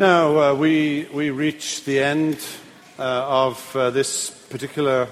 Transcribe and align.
Now, 0.00 0.38
uh, 0.38 0.54
we, 0.54 1.08
we 1.12 1.30
reach 1.30 1.82
the 1.82 1.98
end 1.98 2.38
uh, 3.00 3.46
of 3.46 3.74
uh, 3.74 3.90
this 3.90 4.30
particular 4.30 5.08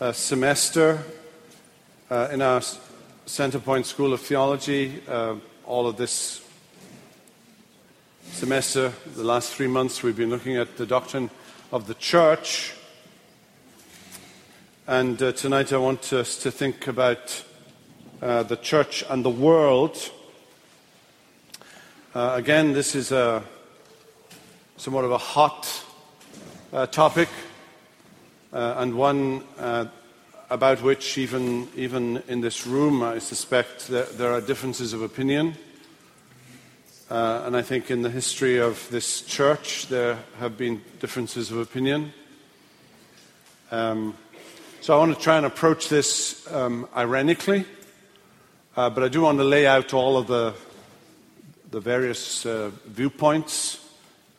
uh, 0.00 0.10
semester 0.10 0.98
uh, 2.10 2.26
in 2.32 2.42
our 2.42 2.58
Centerpoint 3.26 3.84
School 3.84 4.12
of 4.12 4.20
Theology. 4.20 5.00
Uh, 5.06 5.36
all 5.64 5.86
of 5.86 5.98
this 5.98 6.44
semester, 8.24 8.92
the 9.14 9.22
last 9.22 9.54
three 9.54 9.68
months, 9.68 10.02
we've 10.02 10.16
been 10.16 10.30
looking 10.30 10.56
at 10.56 10.76
the 10.76 10.86
doctrine 10.86 11.30
of 11.70 11.86
the 11.86 11.94
church. 11.94 12.74
And 14.88 15.16
tonight 15.16 15.72
I 15.72 15.76
want 15.76 16.12
us 16.12 16.42
to 16.42 16.50
think 16.50 16.88
about 16.88 17.44
the 18.18 18.58
church 18.60 19.04
and 19.08 19.24
the 19.24 19.30
world. 19.30 19.96
Again, 22.16 22.72
this 22.72 22.96
is 22.96 23.12
a 23.12 23.44
somewhat 24.76 25.04
of 25.04 25.10
a 25.10 25.18
hot 25.18 25.84
uh, 26.72 26.86
topic 26.86 27.28
uh, 28.52 28.74
and 28.78 28.94
one 28.94 29.42
uh, 29.58 29.86
about 30.50 30.82
which, 30.82 31.18
even, 31.18 31.68
even 31.76 32.22
in 32.28 32.40
this 32.40 32.66
room, 32.66 33.02
I 33.02 33.18
suspect 33.18 33.88
that 33.88 34.18
there 34.18 34.32
are 34.32 34.40
differences 34.40 34.92
of 34.92 35.02
opinion. 35.02 35.54
Uh, 37.10 37.42
and 37.44 37.56
I 37.56 37.62
think 37.62 37.90
in 37.90 38.02
the 38.02 38.10
history 38.10 38.58
of 38.58 38.88
this 38.90 39.22
church, 39.22 39.88
there 39.88 40.18
have 40.38 40.56
been 40.56 40.82
differences 41.00 41.50
of 41.50 41.58
opinion. 41.58 42.12
Um, 43.70 44.14
so 44.80 44.94
I 44.94 44.98
want 44.98 45.14
to 45.14 45.22
try 45.22 45.36
and 45.36 45.46
approach 45.46 45.88
this 45.88 46.50
um, 46.50 46.88
ironically, 46.96 47.66
uh, 48.76 48.90
but 48.90 49.04
I 49.04 49.08
do 49.08 49.22
want 49.22 49.38
to 49.38 49.44
lay 49.44 49.66
out 49.66 49.92
all 49.94 50.16
of 50.16 50.26
the, 50.26 50.54
the 51.70 51.80
various 51.80 52.46
uh, 52.46 52.70
viewpoints 52.86 53.81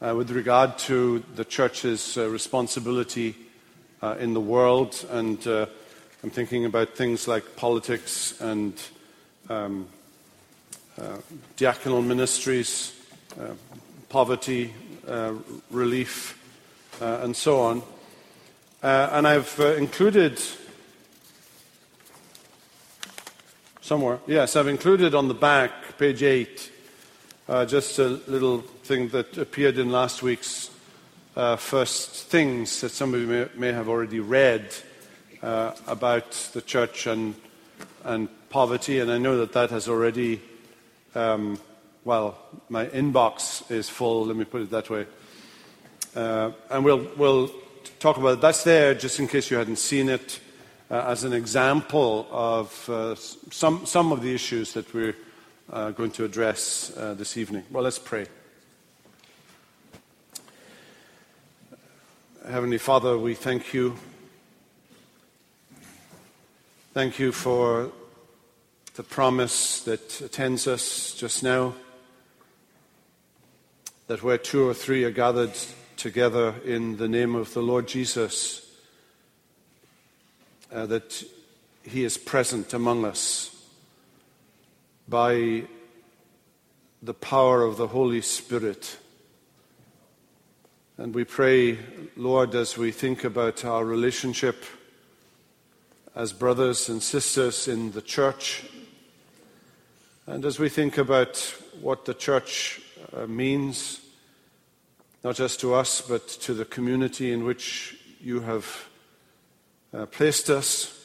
uh, 0.03 0.13
with 0.13 0.31
regard 0.31 0.77
to 0.77 1.23
the 1.35 1.45
church's 1.45 2.17
uh, 2.17 2.27
responsibility 2.27 3.35
uh, 4.01 4.15
in 4.19 4.33
the 4.33 4.41
world. 4.41 5.05
And 5.09 5.45
uh, 5.47 5.65
I'm 6.21 6.29
thinking 6.29 6.65
about 6.65 6.95
things 6.95 7.27
like 7.27 7.55
politics 7.55 8.39
and 8.41 8.73
um, 9.49 9.87
uh, 10.99 11.17
diaconal 11.57 12.05
ministries, 12.05 12.93
poverty 14.09 14.73
relief, 15.71 16.37
and 17.01 17.35
so 17.35 17.61
on. 17.61 17.81
and 18.83 19.27
I've 19.27 19.59
included 19.77 20.39
somewhere, 23.81 24.19
yes, 24.27 24.55
I've 24.55 24.67
included 24.67 25.15
on 25.15 25.27
the 25.27 25.33
back, 25.33 25.97
page 25.97 26.23
8, 26.23 26.72
uh, 27.47 27.65
just 27.65 27.99
a 27.99 28.07
little 28.27 28.61
thing 28.61 29.09
that 29.09 29.37
appeared 29.37 29.77
in 29.77 29.91
last 29.91 30.23
week's 30.23 30.69
uh, 31.35 31.55
first 31.55 32.27
things 32.27 32.81
that 32.81 32.89
some 32.89 33.13
of 33.13 33.19
you 33.19 33.27
may, 33.27 33.47
may 33.55 33.71
have 33.71 33.89
already 33.89 34.19
read 34.19 34.73
uh, 35.41 35.73
about 35.87 36.31
the 36.53 36.61
church 36.61 37.07
and, 37.07 37.35
and 38.03 38.29
poverty, 38.49 38.99
and 38.99 39.11
I 39.11 39.17
know 39.17 39.37
that 39.37 39.51
that 39.53 39.71
has 39.71 39.89
already, 39.89 40.41
um, 41.15 41.59
well, 42.05 42.37
my 42.69 42.85
inbox 42.85 43.69
is 43.71 43.89
full, 43.89 44.25
let 44.25 44.37
me 44.37 44.45
put 44.45 44.61
it 44.61 44.69
that 44.69 44.89
way. 44.89 45.05
Uh, 46.15 46.51
and 46.69 46.85
we'll, 46.85 47.07
we'll 47.17 47.51
talk 47.99 48.17
about 48.17 48.33
it. 48.33 48.41
That's 48.41 48.63
there 48.63 48.93
just 48.93 49.19
in 49.19 49.27
case 49.27 49.49
you 49.49 49.57
hadn't 49.57 49.77
seen 49.79 50.07
it 50.07 50.39
uh, 50.91 51.05
as 51.07 51.23
an 51.23 51.33
example 51.33 52.27
of 52.31 52.89
uh, 52.89 53.15
some, 53.15 53.85
some 53.85 54.11
of 54.11 54.21
the 54.21 54.33
issues 54.33 54.73
that 54.73 54.93
we're 54.93 55.15
uh, 55.73 55.89
going 55.89 56.11
to 56.11 56.23
address 56.23 56.95
uh, 56.95 57.15
this 57.15 57.35
evening. 57.35 57.63
Well, 57.71 57.83
let's 57.83 57.97
pray. 57.97 58.27
Heavenly 62.47 62.77
Father, 62.77 63.17
we 63.17 63.33
thank 63.33 63.73
you. 63.73 63.97
Thank 66.93 67.17
you 67.17 67.31
for 67.31 67.91
the 68.93 69.01
promise 69.01 69.79
that 69.81 70.21
attends 70.21 70.67
us 70.67 71.15
just 71.15 71.41
now 71.41 71.73
that 74.05 74.21
where 74.21 74.37
two 74.37 74.67
or 74.67 74.75
three 74.75 75.03
are 75.05 75.11
gathered 75.11 75.53
together 75.97 76.53
in 76.65 76.97
the 76.97 77.07
name 77.07 77.33
of 77.33 77.51
the 77.55 77.61
Lord 77.61 77.87
Jesus, 77.87 78.69
uh, 80.71 80.85
that 80.85 81.23
He 81.81 82.03
is 82.03 82.17
present 82.19 82.75
among 82.75 83.05
us 83.05 83.52
by 85.07 85.63
the 87.01 87.13
power 87.13 87.63
of 87.63 87.77
the 87.77 87.87
Holy 87.87 88.21
Spirit. 88.21 88.97
And 90.97 91.13
we 91.13 91.23
pray, 91.23 91.79
Lord, 92.15 92.55
as 92.55 92.77
we 92.77 92.91
think 92.91 93.23
about 93.23 93.65
our 93.65 93.83
relationship 93.83 94.63
as 96.15 96.31
brothers 96.31 96.89
and 96.89 97.01
sisters 97.01 97.67
in 97.67 97.91
the 97.91 98.01
church, 98.01 98.63
and 100.27 100.45
as 100.45 100.59
we 100.59 100.69
think 100.69 100.97
about 100.97 101.37
what 101.81 102.05
the 102.05 102.13
church 102.13 102.81
uh, 103.11 103.25
means, 103.27 103.99
not 105.23 105.35
just 105.35 105.59
to 105.59 105.73
us, 105.73 106.01
but 106.01 106.27
to 106.27 106.53
the 106.53 106.65
community 106.65 107.33
in 107.33 107.43
which 107.43 107.97
you 108.21 108.39
have 108.41 108.87
uh, 109.93 110.05
placed 110.05 110.49
us, 110.49 111.02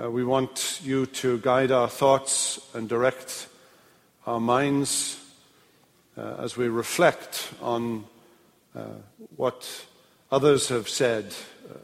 uh, 0.00 0.10
we 0.10 0.24
want 0.24 0.80
you 0.82 1.06
to 1.06 1.38
guide 1.38 1.70
our 1.70 1.88
thoughts 1.88 2.60
and 2.74 2.88
direct 2.88 3.46
our 4.26 4.40
minds 4.40 5.20
uh, 6.18 6.36
as 6.38 6.56
we 6.56 6.68
reflect 6.68 7.52
on 7.62 8.04
uh, 8.74 8.86
what 9.36 9.84
others 10.32 10.68
have 10.68 10.88
said 10.88 11.32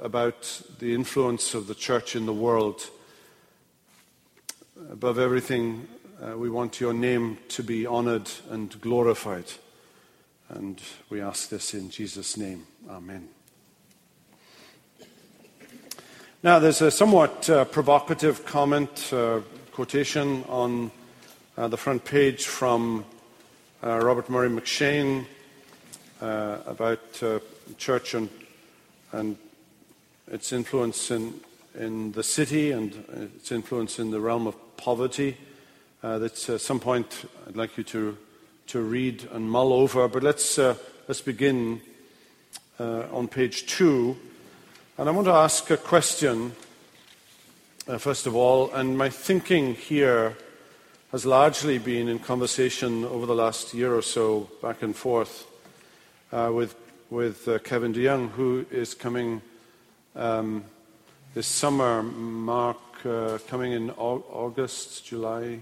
about 0.01 0.63
the 0.79 0.93
influence 0.95 1.55
of 1.55 1.67
the 1.69 1.75
church 1.75 2.17
in 2.17 2.27
the 2.27 2.33
world. 2.33 2.91
Above 4.91 5.19
everything, 5.19 5.87
uh, 6.21 6.37
we 6.37 6.51
want 6.51 6.81
your 6.81 6.93
name 6.93 7.39
to 7.49 7.63
be 7.63 7.87
honored 7.87 8.31
and 8.51 8.81
glorified. 8.81 9.53
And 10.49 10.81
we 11.09 11.21
ask 11.21 11.49
this 11.49 11.75
in 11.75 11.91
Jesus' 11.91 12.37
name. 12.37 12.67
Amen. 12.89 13.40
Now, 16.43 16.59
there's 16.59 16.81
a 16.81 16.91
somewhat 16.91 17.51
uh, 17.51 17.67
provocative 17.67 18.47
comment, 18.47 19.13
uh, 19.13 19.41
quotation 19.73 20.43
on 20.49 20.91
uh, 21.59 21.69
the 21.69 21.77
front 21.77 22.03
page 22.07 22.47
from 22.47 23.05
uh, 23.85 23.99
Robert 23.99 24.31
Murray 24.31 24.49
M'Cheyne 24.49 25.27
uh, 26.23 26.57
about 26.65 27.23
uh, 27.23 27.41
church 27.77 28.15
and, 28.15 28.31
and 29.13 29.37
its 30.33 30.51
influence 30.51 31.11
in, 31.11 31.35
in 31.79 32.13
the 32.13 32.23
city 32.23 32.73
and 32.73 32.95
its 33.37 33.53
influence 33.53 33.99
in 33.99 34.11
the 34.11 34.19
realm 34.19 34.47
of 34.47 34.57
poverty. 34.79 35.37
that's 36.01 36.49
at 36.49 36.63
some 36.63 36.81
point 36.81 37.29
I'd 37.49 37.57
like 37.57 37.77
you 37.77 37.85
to, 37.85 38.17
to 38.69 38.81
read 38.81 39.29
and 39.33 39.51
mull 39.51 39.75
over. 39.75 40.09
But 40.09 40.23
let's, 40.23 40.57
let's 40.57 41.21
begin 41.21 41.83
on 42.79 43.29
page 43.29 43.67
two. 43.67 44.17
And 45.01 45.09
I 45.09 45.13
want 45.13 45.29
to 45.29 45.33
ask 45.33 45.71
a 45.71 45.79
question, 45.79 46.53
uh, 47.89 47.97
first 47.97 48.27
of 48.27 48.37
all, 48.37 48.71
and 48.75 48.99
my 48.99 49.09
thinking 49.09 49.75
here 49.75 50.37
has 51.11 51.25
largely 51.25 51.79
been 51.79 52.07
in 52.07 52.19
conversation 52.19 53.07
over 53.07 53.25
the 53.25 53.35
last 53.35 53.73
year 53.73 53.95
or 53.95 54.03
so, 54.03 54.51
back 54.61 54.83
and 54.83 54.95
forth, 54.95 55.47
uh, 56.33 56.51
with, 56.53 56.75
with 57.09 57.49
uh, 57.49 57.61
Kevin 57.61 57.95
DeYoung, 57.95 58.29
who 58.33 58.67
is 58.71 58.93
coming 58.93 59.41
um, 60.17 60.65
this 61.33 61.47
summer, 61.47 62.03
Mark, 62.03 62.77
uh, 63.07 63.39
coming 63.49 63.73
in 63.73 63.89
August, 63.93 65.07
July, 65.07 65.61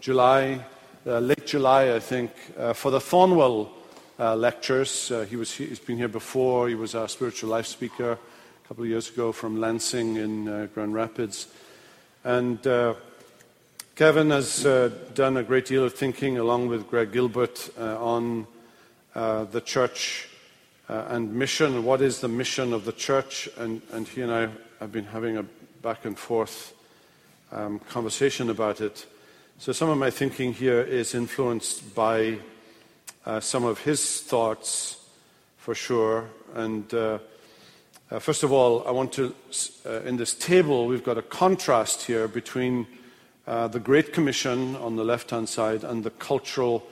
July, 0.00 0.62
uh, 1.06 1.18
late 1.18 1.46
July, 1.46 1.94
I 1.94 1.98
think, 1.98 2.30
uh, 2.58 2.74
for 2.74 2.90
the 2.90 3.00
Thornwell 3.00 3.70
lectures. 4.18 5.10
he 5.30 5.36
was, 5.36 5.50
he's 5.50 5.78
been 5.78 5.96
here 5.96 6.08
before, 6.08 6.68
he 6.68 6.74
was 6.74 6.94
our 6.94 7.08
spiritual 7.08 7.48
life 7.48 7.64
speaker 7.64 8.18
couple 8.70 8.84
of 8.84 8.90
years 8.90 9.10
ago 9.10 9.32
from 9.32 9.58
Lansing 9.58 10.14
in 10.14 10.46
uh, 10.46 10.68
Grand 10.72 10.94
Rapids. 10.94 11.48
And 12.22 12.64
uh, 12.64 12.94
Kevin 13.96 14.30
has 14.30 14.64
uh, 14.64 14.92
done 15.12 15.36
a 15.36 15.42
great 15.42 15.66
deal 15.66 15.82
of 15.82 15.94
thinking, 15.94 16.38
along 16.38 16.68
with 16.68 16.88
Greg 16.88 17.10
Gilbert, 17.10 17.68
uh, 17.76 17.98
on 17.98 18.46
uh, 19.16 19.42
the 19.46 19.60
church 19.60 20.28
uh, 20.88 21.06
and 21.08 21.34
mission. 21.34 21.84
What 21.84 22.00
is 22.00 22.20
the 22.20 22.28
mission 22.28 22.72
of 22.72 22.84
the 22.84 22.92
church? 22.92 23.48
And, 23.58 23.82
and 23.90 24.06
he 24.06 24.20
and 24.20 24.30
I 24.30 24.48
have 24.78 24.92
been 24.92 25.06
having 25.06 25.36
a 25.36 25.42
back 25.82 26.04
and 26.04 26.16
forth 26.16 26.72
um, 27.50 27.80
conversation 27.80 28.50
about 28.50 28.80
it. 28.80 29.04
So 29.58 29.72
some 29.72 29.88
of 29.88 29.98
my 29.98 30.10
thinking 30.10 30.54
here 30.54 30.80
is 30.80 31.16
influenced 31.16 31.92
by 31.96 32.38
some 33.40 33.64
of 33.64 33.80
his 33.80 34.20
thoughts, 34.20 34.96
for 35.58 35.74
sure. 35.74 36.30
And 36.54 36.88
uh, 38.10 38.18
first 38.18 38.42
of 38.42 38.50
all, 38.50 38.86
I 38.86 38.90
want 38.90 39.12
to, 39.12 39.34
uh, 39.86 40.00
in 40.00 40.16
this 40.16 40.34
table, 40.34 40.86
we've 40.86 41.04
got 41.04 41.16
a 41.16 41.22
contrast 41.22 42.02
here 42.02 42.26
between 42.26 42.86
uh, 43.46 43.68
the 43.68 43.78
Great 43.78 44.12
Commission 44.12 44.74
on 44.76 44.96
the 44.96 45.04
left 45.04 45.30
hand 45.30 45.48
side 45.48 45.84
and 45.84 46.02
the 46.02 46.10
cultural 46.10 46.86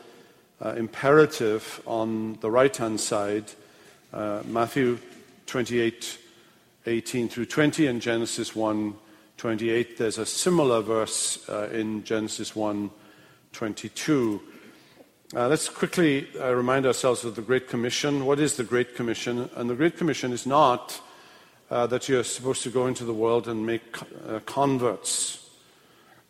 uh, 0.65 0.70
imperative 0.70 1.82
on 1.87 2.38
the 2.41 2.50
right 2.50 2.76
hand 2.76 3.00
side, 3.00 3.44
uh, 4.12 4.43
Matthew 4.47 4.99
28 5.47 6.19
18 6.87 7.29
through 7.29 7.47
20, 7.47 7.87
and 7.87 8.00
Genesis 8.00 8.55
1 8.56 8.94
28. 9.37 9.99
There's 9.99 10.19
a 10.19 10.26
similar 10.26 10.81
verse 10.81 11.49
uh, 11.49 11.69
in 11.73 12.03
Genesis 12.05 12.56
1 12.56 12.91
22. 13.53 14.41
Uh, 15.35 15.49
let's 15.49 15.69
quickly 15.69 16.26
uh, 16.41 16.53
remind 16.55 16.87
ourselves 16.87 17.25
of 17.25 17.35
the 17.35 17.43
Great 17.43 17.69
Commission. 17.69 18.25
What 18.25 18.41
is 18.41 18.56
the 18.56 18.64
Great 18.64 18.97
Commission? 18.97 19.50
And 19.56 19.69
the 19.69 19.75
Great 19.75 19.99
Commission 19.99 20.32
is 20.32 20.47
not 20.47 21.00
uh, 21.70 21.87
that 21.87 22.09
you're 22.09 22.25
supposed 22.25 22.62
to 22.62 22.70
go 22.70 22.87
into 22.87 23.05
the 23.05 23.12
world 23.12 23.49
and 23.49 23.65
make 23.65 23.82
uh, 24.29 24.41
converts 24.41 25.49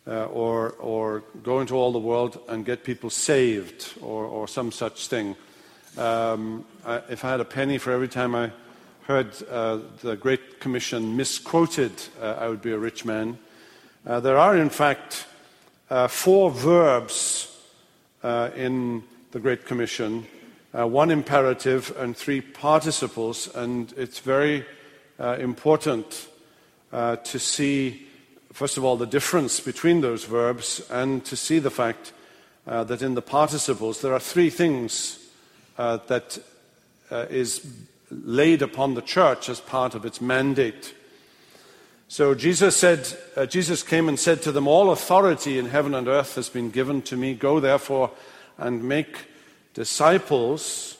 uh, 0.07 0.25
or, 0.25 0.71
or 0.79 1.23
go 1.43 1.59
into 1.59 1.75
all 1.75 1.91
the 1.91 1.99
world 1.99 2.39
and 2.49 2.65
get 2.65 2.83
people 2.83 3.09
saved 3.09 3.93
or, 4.01 4.25
or 4.25 4.47
some 4.47 4.71
such 4.71 5.07
thing. 5.07 5.35
Um, 5.97 6.65
I, 6.85 7.01
if 7.09 7.23
I 7.23 7.31
had 7.31 7.39
a 7.39 7.45
penny 7.45 7.77
for 7.77 7.91
every 7.91 8.07
time 8.07 8.35
I 8.35 8.51
heard 9.03 9.31
uh, 9.49 9.79
the 10.01 10.15
Great 10.15 10.59
Commission 10.59 11.15
misquoted, 11.15 11.91
uh, 12.21 12.35
I 12.39 12.47
would 12.47 12.61
be 12.61 12.71
a 12.71 12.77
rich 12.77 13.05
man. 13.05 13.37
Uh, 14.05 14.19
there 14.19 14.37
are, 14.37 14.57
in 14.57 14.69
fact, 14.69 15.25
uh, 15.89 16.07
four 16.07 16.51
verbs 16.51 17.45
in 18.23 19.03
the 19.31 19.39
Great 19.39 19.65
Commission 19.65 20.27
one 20.71 21.09
imperative 21.09 21.95
and 21.97 22.15
three 22.15 22.41
participles, 22.41 23.53
and 23.55 23.91
it's 23.97 24.19
very 24.19 24.65
important 25.19 26.27
to 26.93 27.39
see 27.39 28.09
first 28.53 28.77
of 28.77 28.83
all, 28.83 28.97
the 28.97 29.05
difference 29.05 29.61
between 29.61 30.01
those 30.01 30.25
verbs 30.25 30.81
and 30.89 31.23
to 31.25 31.35
see 31.35 31.59
the 31.59 31.71
fact 31.71 32.11
uh, 32.67 32.83
that 32.83 33.01
in 33.01 33.15
the 33.15 33.21
participles 33.21 34.01
there 34.01 34.13
are 34.13 34.19
three 34.19 34.49
things 34.49 35.17
uh, 35.77 35.97
that 36.07 36.37
uh, 37.09 37.25
is 37.29 37.65
laid 38.11 38.61
upon 38.61 38.95
the 38.95 39.01
church 39.01 39.47
as 39.49 39.61
part 39.61 39.95
of 39.95 40.05
its 40.05 40.19
mandate. 40.19 40.93
So 42.09 42.35
Jesus 42.35 42.75
said, 42.75 43.07
uh, 43.37 43.45
Jesus 43.45 43.83
came 43.83 44.09
and 44.09 44.19
said 44.19 44.41
to 44.41 44.51
them, 44.51 44.67
All 44.67 44.91
authority 44.91 45.57
in 45.57 45.67
heaven 45.67 45.93
and 45.93 46.07
earth 46.07 46.35
has 46.35 46.49
been 46.49 46.69
given 46.69 47.01
to 47.03 47.15
me. 47.15 47.35
Go 47.35 47.59
therefore 47.59 48.11
and 48.57 48.83
make 48.83 49.25
disciples 49.73 50.97
uh, 50.97 50.98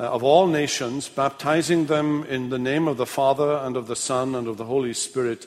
Uh, 0.00 0.04
of 0.04 0.22
all 0.22 0.46
nations, 0.46 1.10
baptizing 1.10 1.84
them 1.84 2.24
in 2.24 2.48
the 2.48 2.58
name 2.58 2.88
of 2.88 2.96
the 2.96 3.04
Father 3.04 3.56
and 3.56 3.76
of 3.76 3.86
the 3.86 3.94
Son 3.94 4.34
and 4.34 4.48
of 4.48 4.56
the 4.56 4.64
Holy 4.64 4.94
Spirit 4.94 5.46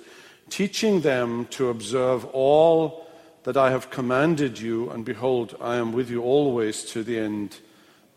teaching 0.51 1.01
them 1.01 1.47
to 1.47 1.69
observe 1.69 2.23
all 2.25 3.07
that 3.45 3.57
I 3.57 3.71
have 3.71 3.89
commanded 3.89 4.59
you, 4.59 4.91
and 4.91 5.03
behold, 5.03 5.57
I 5.59 5.77
am 5.77 5.91
with 5.91 6.07
you 6.07 6.21
always 6.21 6.83
to 6.91 7.03
the 7.03 7.17
end 7.17 7.57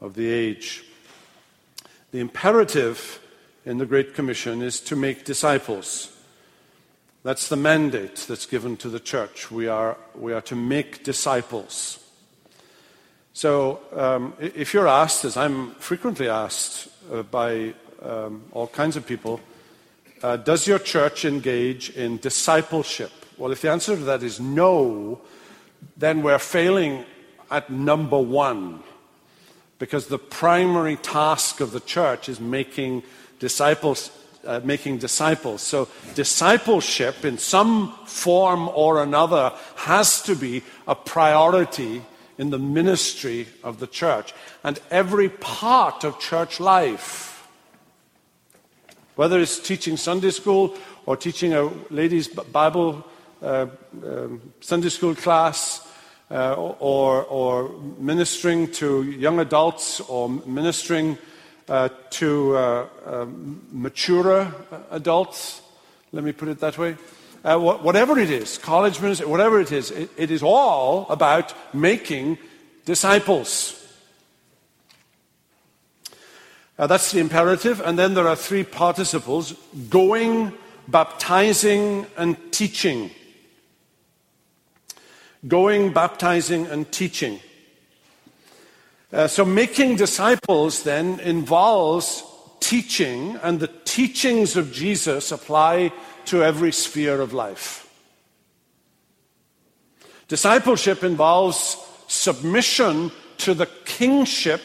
of 0.03 0.13
the 0.13 0.29
age. 0.29 0.85
The 2.13 2.21
imperative 2.21 3.19
in 3.65 3.79
the 3.79 3.87
Great 3.87 4.13
Commission 4.13 4.61
is 4.61 4.79
to 4.81 4.95
make 4.95 5.25
disciples. 5.25 6.15
That's 7.23 7.49
the 7.49 7.57
mandate 7.57 8.27
that's 8.29 8.45
given 8.45 8.77
to 8.79 8.91
the 8.91 9.01
church. 9.01 9.51
We 9.51 9.69
are, 9.69 9.97
we 10.15 10.35
are 10.35 10.43
to 10.43 10.55
make 10.55 11.03
disciples. 11.03 12.06
So, 13.37 13.81
um, 13.95 14.33
if 14.41 14.73
you're 14.73 14.89
asked, 14.89 15.27
as 15.27 15.37
I'm 15.37 15.73
frequently 15.73 16.27
asked 16.27 16.89
uh, 17.13 17.23
by 17.23 17.75
um, 18.01 18.43
all 18.51 18.67
kinds 18.67 18.97
of 18.97 19.07
people, 19.07 19.43
uh, 20.23 20.39
does 20.39 20.67
your 20.67 20.79
church 20.79 21.27
engage 21.27 21.91
in 21.91 22.17
discipleship? 22.17 23.13
Well, 23.37 23.53
if 23.53 23.61
the 23.61 23.71
answer 23.71 23.95
to 23.95 24.05
that 24.05 24.23
is 24.23 24.41
no, 24.41 25.21
then 25.99 26.23
we're 26.23 26.39
failing 26.39 27.05
at 27.51 27.69
number 27.69 28.19
one. 28.19 28.83
Because 29.79 30.07
the 30.07 30.19
primary 30.19 30.97
task 30.97 31.61
of 31.61 31.73
the 31.73 31.81
church 31.81 32.31
is 32.31 32.41
making 32.41 33.03
disciples, 33.39 34.11
uh, 34.47 34.61
making 34.65 34.97
disciples. 34.97 35.61
So 35.61 35.91
discipleship 36.15 37.23
in 37.23 37.37
some 37.37 37.93
form 38.07 38.71
or 38.71 39.03
another 39.03 39.53
has 39.75 40.23
to 40.23 40.35
be 40.35 40.63
a 40.89 40.95
priority 40.95 42.01
in 42.39 42.51
the 42.51 42.59
ministry 42.59 43.47
of 43.63 43.81
the 43.81 43.87
church. 43.87 44.35
And 44.63 44.79
every 44.91 45.29
part 45.29 46.05
of 46.05 46.19
church 46.19 46.61
life 46.61 47.37
whether 49.17 49.41
it's 49.41 49.59
teaching 49.59 49.97
Sunday 49.97 50.31
school 50.31 50.77
or 51.07 51.17
teaching 51.17 51.55
a 51.55 51.65
ladies' 51.91 52.29
Bible 52.29 53.05
uh, 53.43 53.67
um, 54.05 54.53
Sunday 54.61 54.91
school 54.91 55.15
class, 55.15 55.83
uh, 56.31 56.55
or, 56.55 57.25
or, 57.25 57.71
ministering 57.99 58.71
to 58.73 59.03
young 59.03 59.39
adults, 59.39 60.01
or 60.01 60.29
ministering 60.29 61.17
uh, 61.69 61.89
to 62.11 62.57
uh, 62.57 62.87
um, 63.07 63.63
maturer 63.71 64.53
adults, 64.91 65.63
let 66.13 66.25
me 66.25 66.33
put 66.33 66.49
it 66.49 66.59
that 66.61 66.77
way. 66.77 66.97
Uh, 67.47 67.57
whatever 67.61 68.19
it 68.19 68.29
is, 68.29 68.59
college 68.59 69.01
ministry, 69.01 69.25
whatever 69.25 69.61
it 69.61 69.71
is, 69.71 69.93
it, 69.93 70.11
it 70.17 70.33
is 70.33 70.43
all 70.43 71.07
about 71.09 71.55
making 71.73 72.37
disciples. 72.85 73.87
Uh, 76.77 76.89
that's 76.89 77.13
the 77.13 77.21
imperative. 77.21 77.81
And 77.81 77.97
then 77.97 78.15
there 78.15 78.27
are 78.27 78.35
three 78.35 78.65
participles 78.65 79.53
going, 79.89 80.55
baptizing, 80.89 82.07
and 82.17 82.37
teaching. 82.51 83.13
Going, 85.47 85.93
baptizing, 85.93 86.67
and 86.67 86.91
teaching. 86.91 87.39
Uh, 89.13 89.29
so 89.29 89.45
making 89.45 89.95
disciples 89.95 90.83
then 90.83 91.21
involves 91.21 92.25
teaching, 92.59 93.37
and 93.45 93.61
the 93.61 93.71
teachings 93.85 94.57
of 94.57 94.73
Jesus 94.73 95.31
apply 95.31 95.93
to 96.27 96.43
every 96.43 96.73
sphere 96.73 97.21
of 97.21 97.33
life. 97.33 97.83
Discipleship 100.29 101.05
involves 101.05 101.77
submission 102.09 103.13
to 103.39 103.55
the 103.55 103.67
kingship 103.85 104.61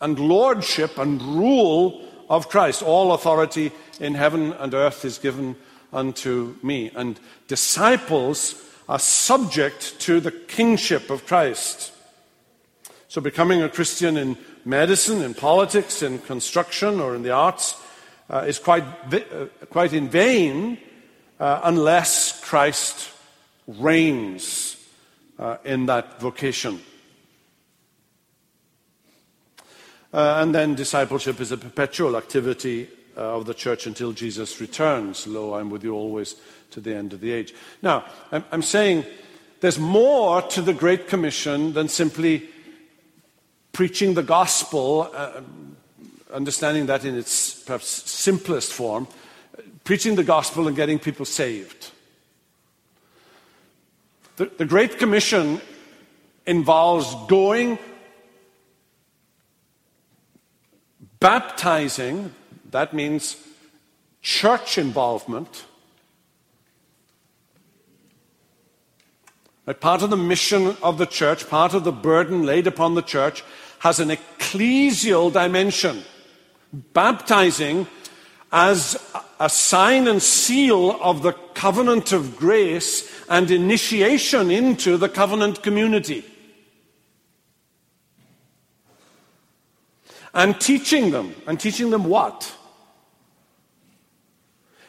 and 0.00 0.18
lordship 0.18 0.98
and 0.98 1.20
rule 1.22 2.06
of 2.28 2.48
Christ. 2.48 2.82
All 2.82 3.12
authority 3.12 3.72
in 4.00 4.14
heaven 4.14 4.52
and 4.52 4.74
earth 4.74 5.04
is 5.04 5.18
given 5.18 5.56
unto 5.92 6.56
me. 6.62 6.90
And 6.94 7.18
disciples 7.48 8.54
are 8.88 8.98
subject 8.98 9.98
to 10.00 10.20
the 10.20 10.30
kingship 10.30 11.10
of 11.10 11.26
Christ. 11.26 11.92
So 13.08 13.20
becoming 13.20 13.62
a 13.62 13.68
Christian 13.68 14.16
in 14.16 14.38
medicine, 14.64 15.20
in 15.20 15.34
politics, 15.34 16.02
in 16.02 16.18
construction, 16.20 17.00
or 17.00 17.14
in 17.14 17.22
the 17.22 17.32
arts 17.32 17.74
uh, 18.32 18.44
is 18.46 18.58
quite, 18.58 18.84
uh, 19.12 19.46
quite 19.68 19.92
in 19.92 20.08
vain 20.08 20.78
uh, 21.38 21.60
unless 21.64 22.40
Christ 22.42 23.10
reigns 23.68 24.76
uh, 25.38 25.58
in 25.64 25.86
that 25.86 26.18
vocation. 26.18 26.80
Uh, 30.12 30.38
and 30.42 30.54
then 30.54 30.74
discipleship 30.74 31.40
is 31.40 31.52
a 31.52 31.56
perpetual 31.56 32.16
activity 32.16 32.88
uh, 33.16 33.36
of 33.36 33.46
the 33.46 33.54
church 33.54 33.86
until 33.86 34.12
Jesus 34.12 34.60
returns. 34.60 35.26
Lo, 35.26 35.54
I'm 35.54 35.70
with 35.70 35.84
you 35.84 35.94
always 35.94 36.36
to 36.70 36.80
the 36.80 36.94
end 36.94 37.12
of 37.12 37.20
the 37.20 37.32
age. 37.32 37.54
Now, 37.82 38.04
I'm, 38.30 38.44
I'm 38.50 38.62
saying 38.62 39.04
there's 39.60 39.78
more 39.78 40.42
to 40.42 40.62
the 40.62 40.74
Great 40.74 41.08
Commission 41.08 41.72
than 41.72 41.88
simply 41.88 42.48
preaching 43.72 44.14
the 44.14 44.22
gospel, 44.22 45.10
understanding 46.32 46.86
that 46.86 47.04
in 47.04 47.16
its 47.16 47.62
perhaps 47.62 48.10
simplest 48.10 48.72
form, 48.72 49.06
preaching 49.84 50.14
the 50.14 50.24
gospel 50.24 50.66
and 50.66 50.76
getting 50.76 50.98
people 50.98 51.24
saved. 51.24 51.90
The, 54.36 54.50
the 54.56 54.64
Great 54.64 54.98
Commission 54.98 55.60
involves 56.46 57.14
going 57.28 57.78
Baptizing, 61.22 62.34
that 62.72 62.92
means 62.92 63.36
church 64.22 64.76
involvement. 64.76 65.64
Right, 69.64 69.80
part 69.80 70.02
of 70.02 70.10
the 70.10 70.16
mission 70.16 70.76
of 70.82 70.98
the 70.98 71.06
church, 71.06 71.48
part 71.48 71.74
of 71.74 71.84
the 71.84 71.92
burden 71.92 72.42
laid 72.42 72.66
upon 72.66 72.96
the 72.96 73.02
church, 73.02 73.44
has 73.78 74.00
an 74.00 74.08
ecclesial 74.08 75.32
dimension. 75.32 76.02
Baptizing 76.72 77.86
as 78.50 78.96
a 79.38 79.48
sign 79.48 80.08
and 80.08 80.22
seal 80.22 80.98
of 81.00 81.22
the 81.22 81.32
covenant 81.54 82.12
of 82.12 82.36
grace 82.36 83.10
and 83.28 83.50
initiation 83.50 84.50
into 84.50 84.96
the 84.96 85.08
covenant 85.08 85.62
community. 85.62 86.24
and 90.34 90.60
teaching 90.60 91.10
them. 91.10 91.34
And 91.46 91.58
teaching 91.58 91.90
them 91.90 92.04
what? 92.04 92.54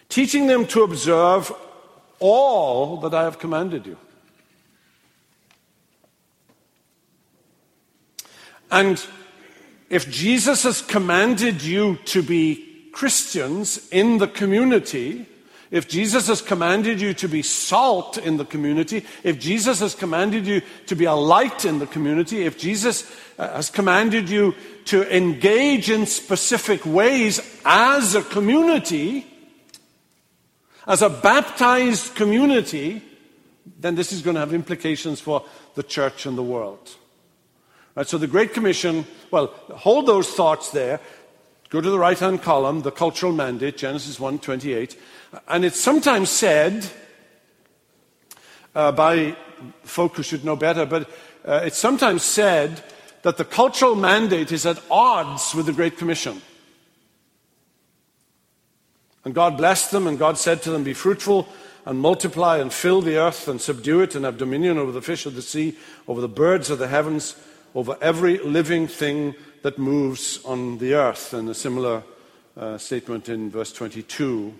Teaching 0.09 0.47
them 0.47 0.65
to 0.67 0.83
observe 0.83 1.51
all 2.19 2.97
that 2.97 3.13
I 3.13 3.23
have 3.23 3.39
commanded 3.39 3.85
you. 3.85 3.97
And 8.71 9.05
if 9.93 10.09
Jesus 10.09 10.63
has 10.63 10.81
commanded 10.81 11.61
you 11.61 11.99
to 12.05 12.23
be 12.23 12.89
Christians 12.93 13.87
in 13.91 14.17
the 14.17 14.27
community, 14.27 15.27
if 15.69 15.87
Jesus 15.87 16.27
has 16.29 16.41
commanded 16.41 16.99
you 16.99 17.13
to 17.13 17.27
be 17.27 17.43
salt 17.43 18.17
in 18.17 18.37
the 18.37 18.45
community, 18.45 19.05
if 19.23 19.37
Jesus 19.39 19.81
has 19.81 19.93
commanded 19.93 20.47
you 20.47 20.63
to 20.87 20.95
be 20.95 21.05
a 21.05 21.13
light 21.13 21.63
in 21.63 21.77
the 21.77 21.85
community, 21.85 22.41
if 22.43 22.57
Jesus 22.57 23.05
uh, 23.37 23.55
has 23.55 23.69
commanded 23.69 24.29
you 24.29 24.55
to 24.85 25.15
engage 25.15 25.91
in 25.91 26.07
specific 26.07 26.83
ways 26.87 27.39
as 27.63 28.15
a 28.15 28.23
community, 28.23 29.27
as 30.87 31.03
a 31.03 31.09
baptized 31.09 32.15
community, 32.15 33.03
then 33.79 33.93
this 33.93 34.11
is 34.11 34.23
going 34.23 34.33
to 34.33 34.39
have 34.39 34.55
implications 34.55 35.21
for 35.21 35.45
the 35.75 35.83
church 35.83 36.25
and 36.25 36.35
the 36.35 36.41
world. 36.41 36.97
Right, 37.95 38.07
so 38.07 38.17
the 38.17 38.27
Great 38.27 38.53
Commission, 38.53 39.05
well, 39.29 39.47
hold 39.71 40.07
those 40.07 40.29
thoughts 40.29 40.71
there. 40.71 40.99
Go 41.69 41.79
to 41.79 41.89
the 41.89 41.99
right 41.99 42.17
hand 42.17 42.41
column, 42.41 42.81
the 42.81 42.91
cultural 42.91 43.31
mandate, 43.31 43.77
Genesis 43.77 44.19
1 44.19 44.39
28. 44.39 44.97
And 45.47 45.63
it's 45.63 45.79
sometimes 45.79 46.29
said 46.29 46.87
uh, 48.75 48.91
by 48.91 49.35
folk 49.83 50.15
who 50.15 50.23
should 50.23 50.43
know 50.43 50.55
better, 50.55 50.85
but 50.85 51.09
uh, 51.45 51.61
it's 51.63 51.77
sometimes 51.77 52.23
said 52.23 52.83
that 53.21 53.37
the 53.37 53.45
cultural 53.45 53.95
mandate 53.95 54.51
is 54.51 54.65
at 54.65 54.81
odds 54.89 55.53
with 55.53 55.65
the 55.65 55.73
Great 55.73 55.97
Commission. 55.97 56.41
And 59.25 59.33
God 59.33 59.55
blessed 59.55 59.91
them, 59.91 60.07
and 60.07 60.19
God 60.19 60.37
said 60.37 60.61
to 60.63 60.71
them, 60.71 60.83
Be 60.83 60.93
fruitful 60.93 61.47
and 61.85 61.99
multiply 61.99 62.57
and 62.57 62.73
fill 62.73 63.01
the 63.01 63.17
earth 63.17 63.47
and 63.47 63.61
subdue 63.61 64.01
it 64.01 64.15
and 64.15 64.25
have 64.25 64.37
dominion 64.37 64.77
over 64.77 64.91
the 64.91 65.01
fish 65.01 65.25
of 65.25 65.35
the 65.35 65.41
sea, 65.41 65.77
over 66.07 66.21
the 66.21 66.27
birds 66.27 66.69
of 66.69 66.79
the 66.79 66.87
heavens, 66.87 67.35
over 67.75 67.97
every 68.01 68.37
living 68.39 68.87
thing 68.87 69.35
that 69.61 69.77
moves 69.77 70.43
on 70.45 70.77
the 70.77 70.93
earth. 70.93 71.33
And 71.33 71.49
a 71.49 71.53
similar 71.53 72.03
uh, 72.55 72.77
statement 72.77 73.29
in 73.29 73.49
verse 73.49 73.71
22. 73.71 74.53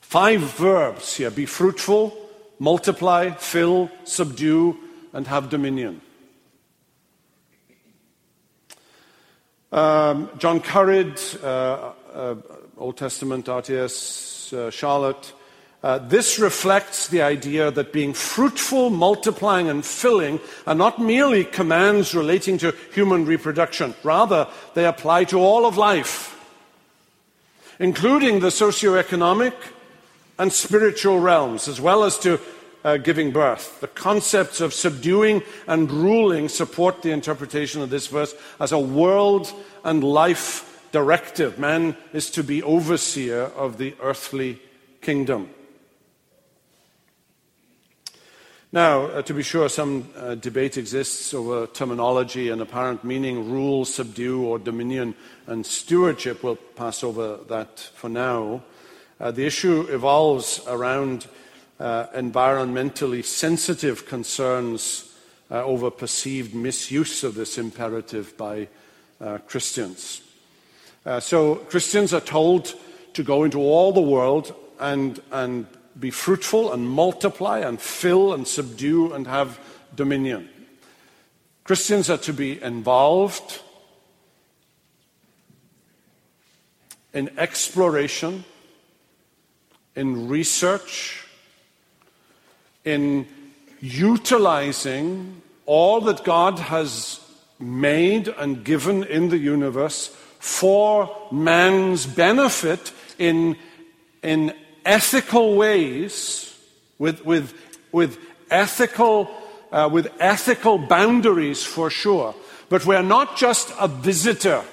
Five 0.00 0.40
verbs 0.40 1.16
here 1.16 1.30
be 1.30 1.46
fruitful, 1.46 2.16
multiply, 2.58 3.30
fill, 3.30 3.90
subdue, 4.04 4.76
and 5.12 5.26
have 5.26 5.50
dominion. 5.50 6.00
Um, 9.70 10.30
John 10.38 10.60
Currid, 10.60 11.44
uh, 11.44 11.92
uh, 12.14 12.34
Old 12.78 12.96
Testament 12.96 13.46
RTS, 13.46 14.52
uh, 14.54 14.70
Charlotte. 14.70 15.34
Uh, 15.88 15.96
this 15.96 16.38
reflects 16.38 17.08
the 17.08 17.22
idea 17.22 17.70
that 17.70 17.94
being 17.94 18.12
fruitful, 18.12 18.90
multiplying, 18.90 19.70
and 19.70 19.82
filling 19.86 20.38
are 20.66 20.74
not 20.74 21.00
merely 21.00 21.42
commands 21.42 22.14
relating 22.14 22.58
to 22.58 22.74
human 22.92 23.24
reproduction. 23.24 23.94
Rather, 24.02 24.46
they 24.74 24.84
apply 24.84 25.24
to 25.24 25.38
all 25.38 25.64
of 25.64 25.78
life, 25.78 26.38
including 27.78 28.40
the 28.40 28.48
socioeconomic, 28.48 29.54
and 30.38 30.52
spiritual 30.52 31.20
realms, 31.20 31.68
as 31.68 31.80
well 31.80 32.04
as 32.04 32.18
to 32.18 32.38
uh, 32.84 32.98
giving 32.98 33.30
birth. 33.30 33.80
The 33.80 33.88
concepts 33.88 34.60
of 34.60 34.74
subduing 34.74 35.42
and 35.66 35.90
ruling 35.90 36.50
support 36.50 37.00
the 37.00 37.12
interpretation 37.12 37.80
of 37.80 37.88
this 37.88 38.08
verse 38.08 38.34
as 38.60 38.72
a 38.72 38.78
world 38.78 39.50
and 39.84 40.04
life 40.04 40.86
directive. 40.92 41.58
Man 41.58 41.96
is 42.12 42.30
to 42.32 42.44
be 42.44 42.62
overseer 42.62 43.44
of 43.56 43.78
the 43.78 43.94
earthly 44.02 44.60
kingdom. 45.00 45.48
Now, 48.70 49.06
uh, 49.06 49.22
to 49.22 49.32
be 49.32 49.42
sure, 49.42 49.70
some 49.70 50.10
uh, 50.14 50.34
debate 50.34 50.76
exists 50.76 51.32
over 51.32 51.66
terminology 51.68 52.50
and 52.50 52.60
apparent 52.60 53.02
meaning 53.02 53.50
rule, 53.50 53.86
subdue, 53.86 54.44
or 54.44 54.58
dominion 54.58 55.14
and 55.46 55.64
stewardship. 55.64 56.42
We'll 56.42 56.56
pass 56.56 57.02
over 57.02 57.38
that 57.48 57.80
for 57.80 58.10
now. 58.10 58.62
Uh, 59.18 59.30
the 59.30 59.46
issue 59.46 59.86
evolves 59.88 60.60
around 60.66 61.26
uh, 61.80 62.08
environmentally 62.08 63.24
sensitive 63.24 64.04
concerns 64.04 65.16
uh, 65.50 65.64
over 65.64 65.90
perceived 65.90 66.54
misuse 66.54 67.24
of 67.24 67.36
this 67.36 67.56
imperative 67.56 68.36
by 68.36 68.68
uh, 69.18 69.38
Christians. 69.46 70.20
So, 71.20 71.54
Christians 71.54 72.12
are 72.12 72.20
told 72.20 72.74
to 73.14 73.22
go 73.22 73.44
into 73.44 73.60
all 73.60 73.92
the 73.92 74.00
world 74.02 74.54
and, 74.78 75.18
and 75.32 75.66
be 75.98 76.10
fruitful 76.10 76.72
and 76.72 76.88
multiply 76.88 77.58
and 77.60 77.80
fill 77.80 78.32
and 78.32 78.46
subdue 78.46 79.12
and 79.12 79.26
have 79.26 79.58
dominion. 79.94 80.48
Christians 81.64 82.08
are 82.08 82.18
to 82.18 82.32
be 82.32 82.62
involved 82.62 83.60
in 87.12 87.30
exploration 87.38 88.44
in 89.98 90.28
research, 90.28 91.26
in 92.84 93.26
utilizing 93.80 95.42
all 95.66 96.00
that 96.02 96.24
God 96.24 96.60
has 96.60 97.20
made 97.58 98.28
and 98.28 98.64
given 98.64 99.02
in 99.02 99.28
the 99.28 99.38
universe 99.38 100.14
for 100.38 101.14
man's 101.32 102.06
benefit 102.06 102.92
in, 103.18 103.56
in 104.22 104.54
ethical 104.88 105.54
ways, 105.54 106.56
with, 106.98 107.24
with, 107.24 107.52
with, 107.92 108.18
ethical, 108.50 109.30
uh, 109.72 109.88
with 109.90 110.08
ethical 110.18 110.78
boundaries 110.78 111.64
for 111.64 111.90
sure. 111.90 112.34
But 112.68 112.84
we're 112.86 113.02
not 113.02 113.36
just 113.36 113.72
a 113.78 113.88
visitor 113.88 114.64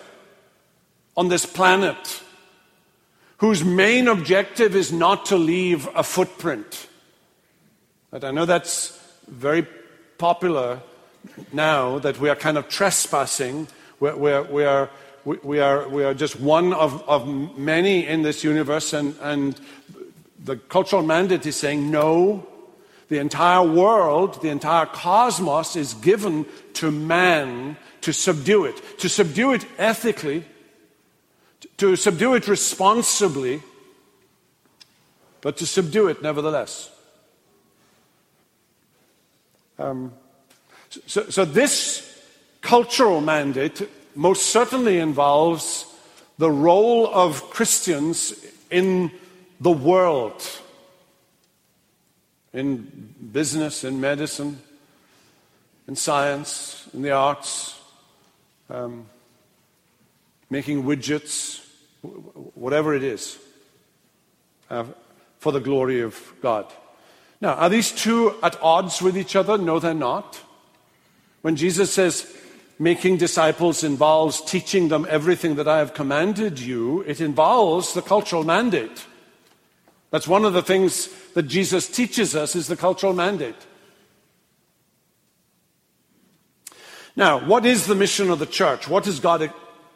on 1.16 1.30
this 1.30 1.46
planet 1.46 2.22
whose 3.38 3.64
main 3.64 4.08
objective 4.08 4.76
is 4.76 4.92
not 4.92 5.26
to 5.28 5.38
leave 5.38 5.88
a 5.96 6.04
footprint. 6.04 6.88
But 8.12 8.24
I 8.24 8.32
know 8.32 8.46
that's 8.46 8.98
very 9.28 9.68
popular 10.18 10.82
now 11.52 12.00
that 12.00 12.20
we 12.20 12.30
are 12.30 12.36
kind 12.36 12.58
of 12.58 12.70
trespassing. 12.70 13.68
We're, 14.00 14.16
we're, 14.16 14.44
we, 14.44 14.64
are, 14.66 14.90
we, 15.26 15.60
are, 15.60 15.88
we 15.90 16.04
are 16.04 16.14
just 16.14 16.40
one 16.40 16.74
of, 16.74 17.04
of 17.10 17.28
many 17.58 18.08
in 18.08 18.22
this 18.22 18.44
universe, 18.44 18.94
and, 18.94 19.16
and 19.22 19.60
the 20.46 20.58
cultural 20.58 21.02
mandate 21.02 21.46
is 21.46 21.56
saying 21.56 21.90
no. 21.90 22.48
The 23.08 23.18
entire 23.20 23.64
world, 23.64 24.42
the 24.42 24.50
entire 24.50 24.86
cosmos 24.86 25.76
is 25.76 25.94
given 25.96 26.46
to 26.74 26.92
man 26.92 27.78
to 28.02 28.14
subdue 28.14 28.66
it, 28.66 29.00
to 29.00 29.10
subdue 29.10 29.54
it 29.54 29.66
ethically, 29.78 30.46
to 31.78 31.96
subdue 31.96 32.36
it 32.36 32.48
responsibly, 32.48 33.62
but 35.42 35.58
to 35.58 35.66
subdue 35.66 36.08
it 36.08 36.22
nevertheless. 36.22 36.92
Um, 39.78 40.14
so, 41.08 41.30
so, 41.30 41.46
this 41.46 42.24
cultural 42.62 43.20
mandate 43.20 43.90
most 44.16 44.48
certainly 44.48 45.00
involves 45.00 45.86
the 46.38 46.50
role 46.50 47.08
of 47.14 47.50
Christians 47.50 48.34
in 48.70 49.12
the 49.60 49.72
world, 49.72 50.42
in 52.54 53.14
business, 53.32 53.84
in 53.84 54.00
medicine, 54.00 54.62
in 55.88 55.96
science, 55.96 56.88
in 56.94 57.02
the 57.02 57.12
arts. 57.12 57.80
Um, 58.70 59.06
making 60.50 60.84
widgets, 60.84 61.62
whatever 62.54 62.94
it 62.94 63.04
is, 63.04 63.38
uh, 64.70 64.86
for 65.40 65.52
the 65.52 65.60
glory 65.60 66.02
of 66.02 66.34
God. 66.42 66.72
Now, 67.42 67.54
are 67.56 67.70
these 67.70 67.92
two 67.92 68.36
at 68.42 68.62
odds 68.62 69.02
with 69.02 69.18
each 69.18 69.36
other? 69.36 69.58
No, 69.58 69.80
they're 69.80 69.94
not. 69.94 70.42
When 71.42 71.56
Jesus 71.56 71.94
says, 71.94 72.32
making 72.80 73.18
disciples 73.18 73.84
involves 73.84 74.42
teaching 74.42 74.88
them 74.88 75.06
everything 75.10 75.56
that 75.56 75.68
I 75.68 75.80
have 75.80 75.94
commanded 75.94 76.60
you, 76.60 77.02
it 77.02 77.22
involves 77.22 77.94
the 77.94 78.02
cultural 78.02 78.44
mandate. 78.44 79.06
That's 80.16 80.30
one 80.30 80.46
of 80.46 80.54
the 80.54 80.62
things 80.62 81.10
that 81.34 81.44
Jesus 81.44 81.90
teaches 81.90 82.38
us 82.38 82.56
is 82.56 82.68
the 82.68 82.78
cultural 82.78 83.12
mandate. 83.12 83.58
Now, 87.18 87.46
what 87.46 87.66
is 87.66 87.86
the 87.86 87.96
mission 87.96 88.32
of 88.32 88.40
the 88.40 88.46
church? 88.46 88.88
What 88.88 89.04
does 89.04 89.20
God 89.20 89.52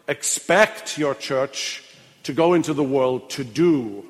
expect 0.09 0.97
your 0.97 1.15
church 1.15 1.85
to 2.23 2.33
go 2.33 2.53
into 2.53 2.73
the 2.73 2.83
world 2.83 3.29
to 3.29 3.45
do? 3.45 4.05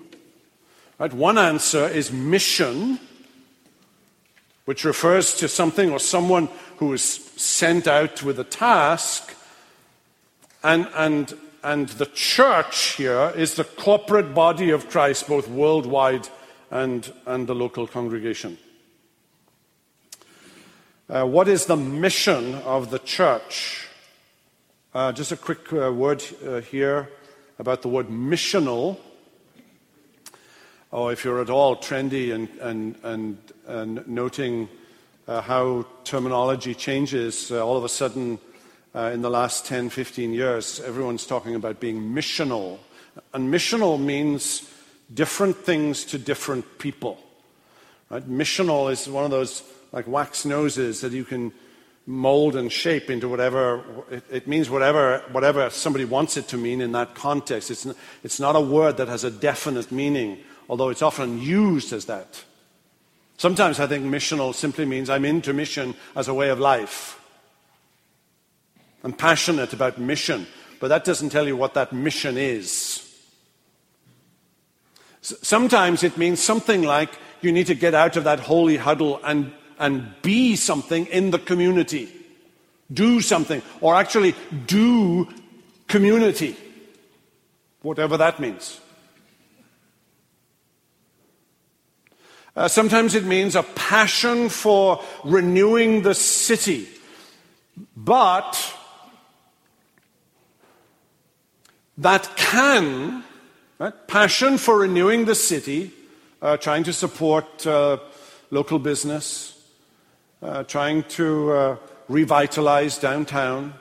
Right? 0.98 1.14
One 1.14 1.38
answer 1.38 1.88
is 1.88 2.12
mission, 2.12 3.00
which 4.66 4.86
refers 4.86 5.36
to 5.36 5.48
something 5.48 5.92
or 5.92 6.00
someone 6.00 6.50
who 6.78 6.92
is 6.92 7.04
sent 7.04 7.88
out 7.88 8.24
with 8.24 8.40
a 8.40 8.44
task. 8.44 9.36
And, 10.64 10.88
and, 10.96 11.36
and 11.64 11.90
the 11.90 12.06
church 12.06 12.96
here 12.96 13.32
is 13.36 13.56
the 13.56 13.64
corporate 13.64 14.34
body 14.34 14.70
of 14.72 14.90
Christ, 14.90 15.28
both 15.28 15.48
worldwide 15.48 16.28
and, 16.72 17.12
and 17.26 17.48
the 17.48 17.56
local 17.56 17.88
congregation. 17.88 18.58
Uh, 21.10 21.26
what 21.26 21.48
is 21.48 21.66
the 21.66 21.76
mission 21.76 22.56
of 22.56 22.92
the 22.92 23.00
church? 23.00 23.88
Uh, 24.94 25.12
just 25.12 25.32
a 25.32 25.38
quick 25.38 25.72
uh, 25.74 25.92
word 25.92 26.24
uh, 26.46 26.62
here 26.62 27.10
about 27.58 27.82
the 27.82 27.90
word 27.90 28.08
missional. 28.08 28.98
Oh, 30.94 31.10
if 31.10 31.24
you're 31.24 31.42
at 31.42 31.50
all 31.50 31.76
trendy 31.76 32.34
and, 32.34 32.48
and, 32.60 32.96
and, 33.04 33.38
and 33.68 34.08
noting 34.08 34.70
uh, 35.28 35.42
how 35.42 35.86
terminology 36.04 36.74
changes, 36.74 37.52
uh, 37.52 37.66
all 37.66 37.78
of 37.78 37.84
a 37.84 37.90
sudden 37.90 38.40
uh, 39.00 39.12
in 39.12 39.22
the 39.22 39.30
last 39.30 39.66
10, 39.66 39.90
15 39.90 40.34
years, 40.34 40.82
everyone's 40.82 41.26
talking 41.26 41.56
about 41.56 41.80
being 41.80 42.02
missional. 42.14 42.80
And 43.34 43.54
missional 43.54 44.00
means 44.00 44.70
different 45.14 45.56
things 45.56 46.04
to 46.06 46.18
different 46.18 46.80
people. 46.80 47.18
Right? 48.10 48.28
Missional 48.28 48.92
is 48.92 49.08
one 49.08 49.24
of 49.24 49.32
those 49.32 49.64
like 49.94 50.06
wax 50.08 50.44
noses 50.44 51.00
that 51.02 51.14
you 51.14 51.24
can 51.24 51.54
mold 52.06 52.56
and 52.56 52.72
shape 52.72 53.10
into 53.10 53.30
whatever 53.30 53.84
it, 54.12 54.24
it, 54.32 54.48
means 54.48 54.70
whatever 54.70 55.24
whatever 55.32 55.70
somebody 55.70 56.06
wants 56.06 56.38
it 56.38 56.48
to 56.48 56.58
mean 56.58 56.82
in 56.82 56.92
that 56.92 57.14
context 57.14 57.70
it's, 57.70 57.86
it's 58.24 58.40
not 58.40 58.56
a 58.56 58.60
word 58.60 58.98
that 58.98 59.08
has 59.08 59.24
a 59.24 59.30
definite 59.30 59.92
meaning 59.92 60.40
although 60.70 60.90
it's 60.90 61.04
often 61.04 61.40
used 61.40 61.94
as 61.94 62.06
that 62.06 62.44
sometimes 63.38 63.80
i 63.80 63.86
think 63.86 64.04
missional 64.04 64.56
simply 64.56 64.86
means 64.86 65.08
i'm 65.08 65.24
into 65.24 65.54
mission 65.54 65.94
as 66.16 66.28
a 66.28 66.34
way 66.34 66.50
of 66.50 66.60
life 66.60 67.19
i'm 69.04 69.14
passionate 69.14 69.74
about 69.74 69.98
mission 69.98 70.46
but 70.80 70.88
that 70.88 71.04
doesn't 71.04 71.30
tell 71.30 71.48
you 71.48 71.56
what 71.56 71.74
that 71.74 71.92
mission 71.94 72.38
is 72.38 73.06
sometimes 75.22 76.04
it 76.04 76.18
means 76.18 76.42
something 76.42 76.84
like 76.84 77.10
you 77.42 77.52
need 77.52 77.68
to 77.68 77.76
get 77.76 77.94
out 77.94 78.18
of 78.18 78.24
that 78.24 78.40
holy 78.40 78.78
huddle 78.78 79.20
and 79.24 79.52
and 79.80 80.14
be 80.22 80.56
something 80.56 81.08
in 81.08 81.32
the 81.32 81.40
community. 81.40 82.10
Do 82.92 83.22
something, 83.22 83.62
or 83.82 83.96
actually 83.96 84.36
do 84.68 85.28
community, 85.88 86.58
whatever 87.82 88.18
that 88.18 88.40
means. 88.40 88.80
Uh, 92.56 92.68
sometimes 92.68 93.16
it 93.16 93.24
means 93.24 93.56
a 93.56 93.64
passion 93.64 94.50
for 94.50 95.02
renewing 95.24 96.02
the 96.02 96.16
city. 96.16 96.90
But 97.96 98.76
that 102.00 102.36
can, 102.38 103.24
right, 103.78 104.08
passion 104.08 104.58
for 104.58 104.80
renewing 104.80 105.26
the 105.26 105.36
city, 105.36 105.92
uh, 106.42 106.56
trying 106.58 106.84
to 106.86 106.94
support 106.94 107.68
uh, 107.68 107.98
local 108.52 108.80
business, 108.80 109.62
uh, 110.42 110.64
trying 110.64 111.04
to 111.04 111.52
uh, 111.52 111.76
revitalize 112.08 112.98
downtown, 112.98 113.74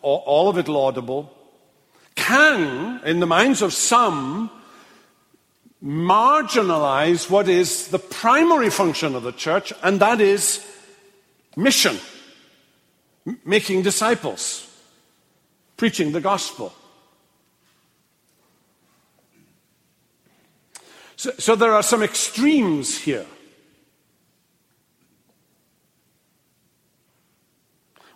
all, 0.00 0.22
all 0.26 0.48
of 0.48 0.56
it 0.56 0.68
laudable, 0.68 1.32
can, 2.14 3.00
in 3.04 3.20
the 3.20 3.26
minds 3.26 3.60
of 3.60 3.74
some, 3.74 4.50
marginalize 5.84 7.28
what 7.28 7.46
is 7.46 7.88
the 7.88 7.98
primary 7.98 8.70
function 8.70 9.14
of 9.14 9.22
the 9.22 9.32
church, 9.32 9.70
and 9.82 10.00
that 10.00 10.22
is 10.22 10.66
mission, 11.56 11.98
making 13.44 13.82
disciples, 13.82 14.66
preaching 15.76 16.12
the 16.12 16.22
gospel. 16.22 16.72
So, 21.16 21.32
so, 21.38 21.56
there 21.56 21.72
are 21.72 21.82
some 21.82 22.02
extremes 22.02 22.98
here. 22.98 23.26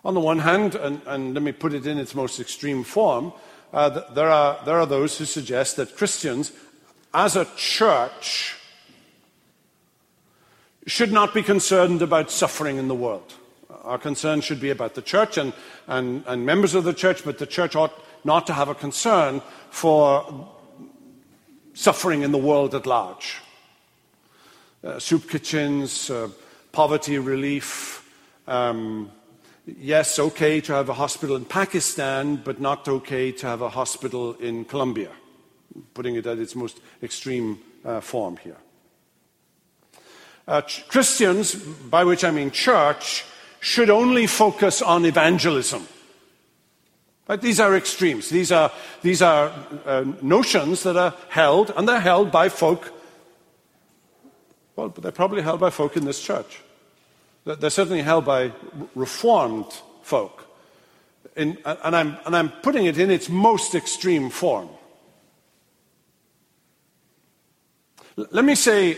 On 0.05 0.13
the 0.13 0.19
one 0.19 0.39
hand, 0.39 0.75
and, 0.75 1.01
and 1.07 1.33
let 1.33 1.41
me 1.41 1.51
put 1.51 1.73
it 1.73 1.87
in 1.87 1.97
its 1.97 2.13
most 2.13 2.39
extreme 2.39 2.83
form, 2.83 3.33
uh, 3.73 4.11
there, 4.13 4.29
are, 4.29 4.63
there 4.65 4.79
are 4.79 4.85
those 4.85 5.17
who 5.17 5.25
suggest 5.25 5.77
that 5.77 5.97
Christians, 5.97 6.51
as 7.13 7.35
a 7.35 7.45
church, 7.55 8.55
should 10.85 11.11
not 11.11 11.33
be 11.33 11.41
concerned 11.41 12.01
about 12.01 12.29
suffering 12.29 12.77
in 12.77 12.87
the 12.87 12.95
world. 12.95 13.33
Our 13.83 13.97
concern 13.97 14.41
should 14.41 14.59
be 14.59 14.69
about 14.69 14.93
the 14.93 15.01
church 15.01 15.37
and, 15.37 15.53
and, 15.87 16.23
and 16.27 16.45
members 16.45 16.75
of 16.75 16.83
the 16.83 16.93
church, 16.93 17.23
but 17.23 17.39
the 17.39 17.45
church 17.45 17.75
ought 17.75 17.93
not 18.23 18.45
to 18.47 18.53
have 18.53 18.69
a 18.69 18.75
concern 18.75 19.41
for 19.69 20.49
suffering 21.73 22.21
in 22.21 22.31
the 22.31 22.37
world 22.37 22.75
at 22.75 22.85
large. 22.85 23.41
Uh, 24.83 24.99
soup 24.99 25.29
kitchens, 25.29 26.09
uh, 26.09 26.27
poverty 26.71 27.19
relief, 27.19 28.09
um, 28.47 29.11
yes, 29.65 30.17
okay 30.19 30.59
to 30.61 30.73
have 30.73 30.89
a 30.89 30.93
hospital 30.93 31.35
in 31.35 31.45
Pakistan, 31.45 32.35
but 32.37 32.59
not 32.59 32.87
okay 32.87 33.31
to 33.31 33.47
have 33.47 33.61
a 33.61 33.69
hospital 33.69 34.33
in 34.35 34.65
Colombia, 34.65 35.11
putting 35.93 36.15
it 36.15 36.25
at 36.25 36.39
its 36.39 36.55
most 36.55 36.79
extreme 37.03 37.59
uh, 37.85 38.01
form 38.01 38.37
here. 38.37 38.57
Uh, 40.47 40.61
ch- 40.61 40.87
Christians, 40.87 41.55
by 41.55 42.03
which 42.03 42.23
I 42.23 42.31
mean 42.31 42.51
church, 42.51 43.25
should 43.59 43.89
only 43.89 44.27
focus 44.27 44.81
on 44.81 45.05
evangelism. 45.05 45.87
Right? 47.27 47.41
These 47.41 47.59
are 47.59 47.75
extremes. 47.75 48.29
These 48.29 48.51
are, 48.51 48.71
these 49.01 49.21
are 49.21 49.53
uh, 49.85 50.05
notions 50.21 50.83
that 50.83 50.97
are 50.97 51.13
held, 51.29 51.71
and 51.75 51.87
they're 51.87 51.99
held 51.99 52.31
by 52.31 52.49
folk, 52.49 52.91
well, 54.75 54.89
they're 54.89 55.11
probably 55.11 55.41
held 55.41 55.59
by 55.59 55.69
folk 55.69 55.95
in 55.95 56.05
this 56.05 56.21
church. 56.21 56.61
They're 57.45 57.69
certainly 57.69 58.01
held 58.01 58.25
by 58.25 58.51
reformed 58.95 59.71
folk. 60.03 60.47
In, 61.35 61.57
and, 61.65 61.95
I'm, 61.95 62.17
and 62.25 62.35
I'm 62.35 62.49
putting 62.49 62.85
it 62.85 62.97
in 62.97 63.09
its 63.09 63.29
most 63.29 63.75
extreme 63.75 64.29
form. 64.29 64.69
Let 68.15 68.43
me 68.43 68.55
say 68.55 68.97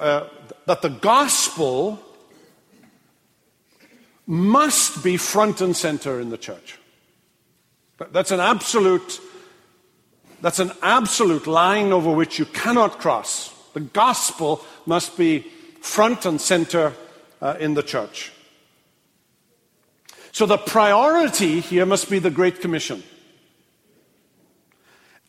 uh, 0.00 0.28
that 0.66 0.82
the 0.82 0.88
gospel 0.88 2.00
must 4.26 5.04
be 5.04 5.16
front 5.16 5.60
and 5.60 5.76
center 5.76 6.20
in 6.20 6.30
the 6.30 6.38
church. 6.38 6.78
That's 8.12 8.30
an 8.30 8.40
absolute, 8.40 9.20
that's 10.40 10.58
an 10.58 10.72
absolute 10.82 11.46
line 11.46 11.92
over 11.92 12.12
which 12.12 12.38
you 12.38 12.46
cannot 12.46 12.98
cross. 12.98 13.52
The 13.72 13.80
gospel 13.80 14.64
must 14.86 15.16
be 15.16 15.40
front 15.80 16.26
and 16.26 16.40
center 16.40 16.92
uh, 17.42 17.56
in 17.60 17.74
the 17.74 17.82
church. 17.82 18.32
So 20.32 20.46
the 20.46 20.58
priority 20.58 21.60
here 21.60 21.86
must 21.86 22.10
be 22.10 22.18
the 22.18 22.30
Great 22.30 22.60
Commission. 22.60 23.02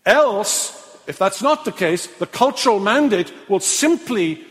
Else, 0.06 0.98
if 1.08 1.18
that's 1.18 1.42
not 1.42 1.66
the 1.66 1.72
case, 1.72 2.08
the 2.08 2.28
cultural 2.28 2.80
mandate 2.80 3.32
will 3.50 3.60
simply 3.60 4.44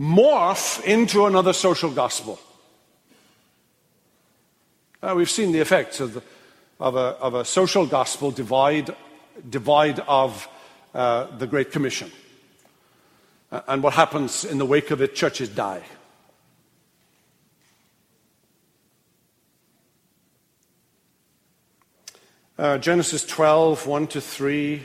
morph 0.00 0.82
into 0.84 1.26
another 1.26 1.52
social 1.52 1.90
gospel. 1.90 2.40
Uh, 5.02 5.14
we've 5.16 5.30
seen 5.30 5.52
the 5.52 5.60
effects 5.60 6.00
of, 6.00 6.14
the, 6.14 6.22
of, 6.82 6.96
a, 6.96 7.16
of 7.20 7.34
a, 7.34 7.44
social 7.44 7.86
gospel 7.86 8.32
divide, 8.32 8.94
divide 9.48 10.00
of 10.00 10.48
uh, 10.92 11.26
the 11.38 11.46
Great 11.46 11.70
Commission. 11.70 12.10
And 13.68 13.84
what 13.84 13.94
happens 13.94 14.44
in 14.44 14.58
the 14.58 14.66
wake 14.66 14.90
of 14.90 15.00
it, 15.00 15.14
churches 15.14 15.48
die. 15.48 15.84
Uh, 22.58 22.78
Genesis 22.78 23.24
12, 23.26 23.86
1 23.86 24.06
to 24.08 24.20
3. 24.20 24.82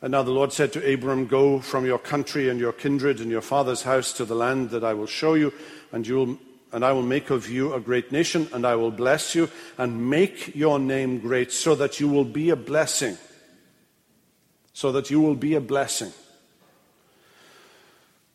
And 0.00 0.12
now 0.12 0.22
the 0.22 0.30
Lord 0.30 0.52
said 0.52 0.72
to 0.74 0.94
Abram, 0.94 1.26
Go 1.26 1.58
from 1.58 1.84
your 1.84 1.98
country 1.98 2.48
and 2.48 2.60
your 2.60 2.72
kindred 2.72 3.18
and 3.18 3.32
your 3.32 3.40
father's 3.40 3.82
house 3.82 4.12
to 4.12 4.24
the 4.24 4.36
land 4.36 4.70
that 4.70 4.84
I 4.84 4.94
will 4.94 5.06
show 5.06 5.34
you, 5.34 5.52
and, 5.90 6.06
you 6.06 6.14
will, 6.14 6.38
and 6.72 6.84
I 6.84 6.92
will 6.92 7.02
make 7.02 7.30
of 7.30 7.48
you 7.48 7.74
a 7.74 7.80
great 7.80 8.12
nation, 8.12 8.48
and 8.52 8.66
I 8.66 8.74
will 8.74 8.90
bless 8.90 9.34
you, 9.34 9.48
and 9.76 10.10
make 10.10 10.54
your 10.54 10.78
name 10.78 11.18
great, 11.18 11.52
so 11.52 11.74
that 11.74 12.00
you 12.00 12.08
will 12.08 12.24
be 12.24 12.50
a 12.50 12.56
blessing. 12.56 13.16
So 14.72 14.92
that 14.92 15.10
you 15.10 15.20
will 15.20 15.34
be 15.34 15.54
a 15.54 15.60
blessing. 15.60 16.12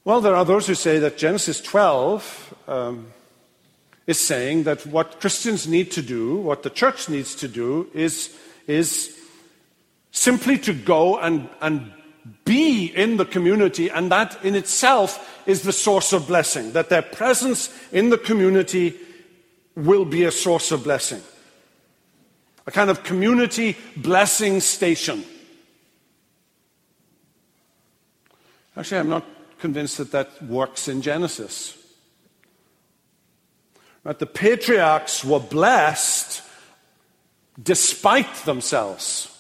Well, 0.05 0.19
there 0.19 0.35
are 0.35 0.43
those 0.43 0.67
who 0.67 0.75
say 0.75 0.99
that 0.99 1.17
Genesis 1.17 1.61
12 1.61 2.53
um, 2.67 3.07
is 4.05 4.19
saying 4.19 4.63
that 4.63 4.85
what 4.85 5.21
Christians 5.21 5.67
need 5.67 5.91
to 5.91 6.01
do, 6.01 6.35
what 6.35 6.63
the 6.63 6.69
church 6.69 7.07
needs 7.07 7.35
to 7.35 7.47
do, 7.47 7.89
is, 7.93 8.35
is 8.67 9.17
simply 10.11 10.57
to 10.59 10.73
go 10.73 11.17
and, 11.17 11.47
and 11.61 11.91
be 12.45 12.85
in 12.85 13.17
the 13.17 13.25
community, 13.25 13.89
and 13.89 14.11
that 14.11 14.43
in 14.43 14.55
itself 14.55 15.41
is 15.45 15.63
the 15.63 15.73
source 15.73 16.13
of 16.13 16.27
blessing. 16.27 16.71
That 16.73 16.89
their 16.89 17.01
presence 17.01 17.69
in 17.91 18.09
the 18.09 18.17
community 18.17 18.95
will 19.75 20.05
be 20.05 20.23
a 20.23 20.31
source 20.31 20.71
of 20.71 20.83
blessing. 20.83 21.21
A 22.65 22.71
kind 22.71 22.89
of 22.89 23.03
community 23.03 23.75
blessing 23.97 24.61
station. 24.61 25.25
Actually, 28.77 28.99
I'm 28.99 29.09
not 29.09 29.25
convinced 29.59 29.97
that 29.97 30.11
that 30.11 30.41
works 30.43 30.87
in 30.87 31.01
Genesis. 31.01 31.77
That 34.03 34.19
the 34.19 34.25
patriarchs 34.25 35.23
were 35.23 35.39
blessed 35.39 36.41
despite 37.61 38.33
themselves. 38.45 39.32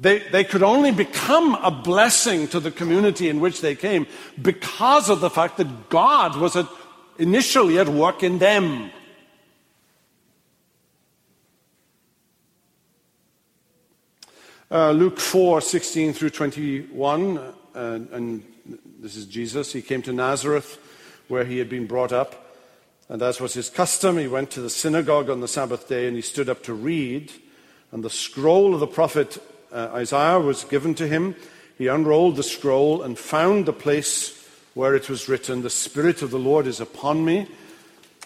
They, 0.00 0.20
they 0.20 0.44
could 0.44 0.62
only 0.62 0.92
become 0.92 1.56
a 1.56 1.70
blessing 1.70 2.48
to 2.48 2.60
the 2.60 2.70
community 2.70 3.28
in 3.28 3.38
which 3.38 3.60
they 3.60 3.74
came 3.74 4.06
because 4.40 5.10
of 5.10 5.20
the 5.20 5.28
fact 5.28 5.58
that 5.58 5.90
God 5.90 6.36
was 6.36 6.56
at, 6.56 6.66
initially 7.18 7.78
at 7.78 7.86
work 7.86 8.22
in 8.22 8.38
them. 8.38 8.90
Uh, 14.70 14.92
Luke 14.92 15.20
4 15.20 15.60
16 15.60 16.14
through 16.14 16.30
21, 16.30 17.36
uh, 17.36 17.52
and 17.74 18.42
this 19.00 19.16
is 19.16 19.26
Jesus. 19.26 19.70
He 19.74 19.82
came 19.82 20.00
to 20.02 20.14
Nazareth 20.14 20.78
where 21.28 21.44
he 21.44 21.58
had 21.58 21.68
been 21.68 21.86
brought 21.86 22.12
up. 22.12 22.56
And 23.10 23.20
as 23.20 23.38
was 23.38 23.52
his 23.52 23.68
custom, 23.68 24.16
he 24.16 24.28
went 24.28 24.50
to 24.52 24.62
the 24.62 24.70
synagogue 24.70 25.28
on 25.28 25.40
the 25.40 25.48
Sabbath 25.48 25.88
day 25.88 26.06
and 26.06 26.16
he 26.16 26.22
stood 26.22 26.48
up 26.48 26.62
to 26.62 26.72
read. 26.72 27.32
And 27.92 28.02
the 28.02 28.08
scroll 28.08 28.72
of 28.72 28.80
the 28.80 28.86
prophet 28.86 29.38
uh, 29.72 29.90
Isaiah 29.94 30.40
was 30.40 30.64
given 30.64 30.94
to 30.96 31.06
him. 31.06 31.34
He 31.78 31.86
unrolled 31.86 32.36
the 32.36 32.42
scroll 32.42 33.02
and 33.02 33.18
found 33.18 33.66
the 33.66 33.72
place 33.72 34.36
where 34.74 34.94
it 34.94 35.08
was 35.08 35.28
written, 35.28 35.62
The 35.62 35.70
Spirit 35.70 36.22
of 36.22 36.30
the 36.30 36.38
Lord 36.38 36.66
is 36.66 36.80
upon 36.80 37.24
me, 37.24 37.48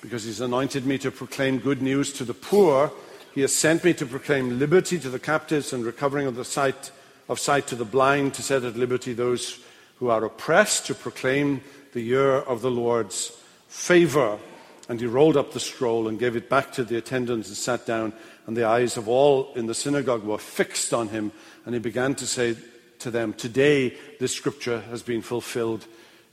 because 0.00 0.24
he's 0.24 0.40
anointed 0.40 0.86
me 0.86 0.98
to 0.98 1.10
proclaim 1.10 1.58
good 1.58 1.80
news 1.80 2.12
to 2.14 2.24
the 2.24 2.34
poor. 2.34 2.92
He 3.34 3.40
has 3.40 3.54
sent 3.54 3.84
me 3.84 3.94
to 3.94 4.06
proclaim 4.06 4.58
liberty 4.58 4.98
to 4.98 5.10
the 5.10 5.18
captives 5.18 5.72
and 5.72 5.84
recovering 5.84 6.26
of 6.26 6.36
the 6.36 6.44
sight 6.44 6.90
of 7.28 7.40
sight 7.40 7.66
to 7.68 7.76
the 7.76 7.84
blind, 7.84 8.34
to 8.34 8.42
set 8.42 8.64
at 8.64 8.76
liberty 8.76 9.12
those 9.12 9.58
who 9.96 10.10
are 10.10 10.24
oppressed, 10.24 10.86
to 10.86 10.94
proclaim 10.94 11.62
the 11.92 12.00
year 12.00 12.36
of 12.36 12.60
the 12.60 12.70
Lord's 12.70 13.32
favor. 13.68 14.38
And 14.88 15.00
he 15.00 15.06
rolled 15.06 15.36
up 15.36 15.52
the 15.52 15.60
scroll 15.60 16.08
and 16.08 16.18
gave 16.18 16.36
it 16.36 16.50
back 16.50 16.72
to 16.72 16.84
the 16.84 16.96
attendants 16.96 17.48
and 17.48 17.56
sat 17.56 17.86
down. 17.86 18.12
And 18.46 18.56
the 18.56 18.64
eyes 18.64 18.96
of 18.96 19.08
all 19.08 19.52
in 19.54 19.66
the 19.66 19.74
synagogue 19.74 20.24
were 20.24 20.38
fixed 20.38 20.92
on 20.92 21.08
him. 21.08 21.32
And 21.64 21.74
he 21.74 21.80
began 21.80 22.14
to 22.16 22.26
say 22.26 22.56
to 22.98 23.10
them, 23.10 23.32
Today 23.32 23.94
this 24.20 24.34
scripture 24.34 24.80
has 24.82 25.02
been 25.02 25.22
fulfilled 25.22 25.86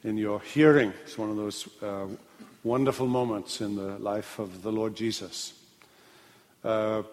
in 0.03 0.17
your 0.17 0.41
hearing. 0.41 0.93
It's 1.03 1.17
one 1.17 1.29
of 1.29 1.37
those 1.37 1.67
uh, 1.81 2.07
wonderful 2.63 3.07
moments 3.07 3.61
in 3.61 3.75
the 3.75 3.97
life 3.99 4.37
of 4.39 4.63
the 4.63 4.71
Lord 4.71 4.95
Jesus. 4.95 5.53
Uh, 6.63 7.03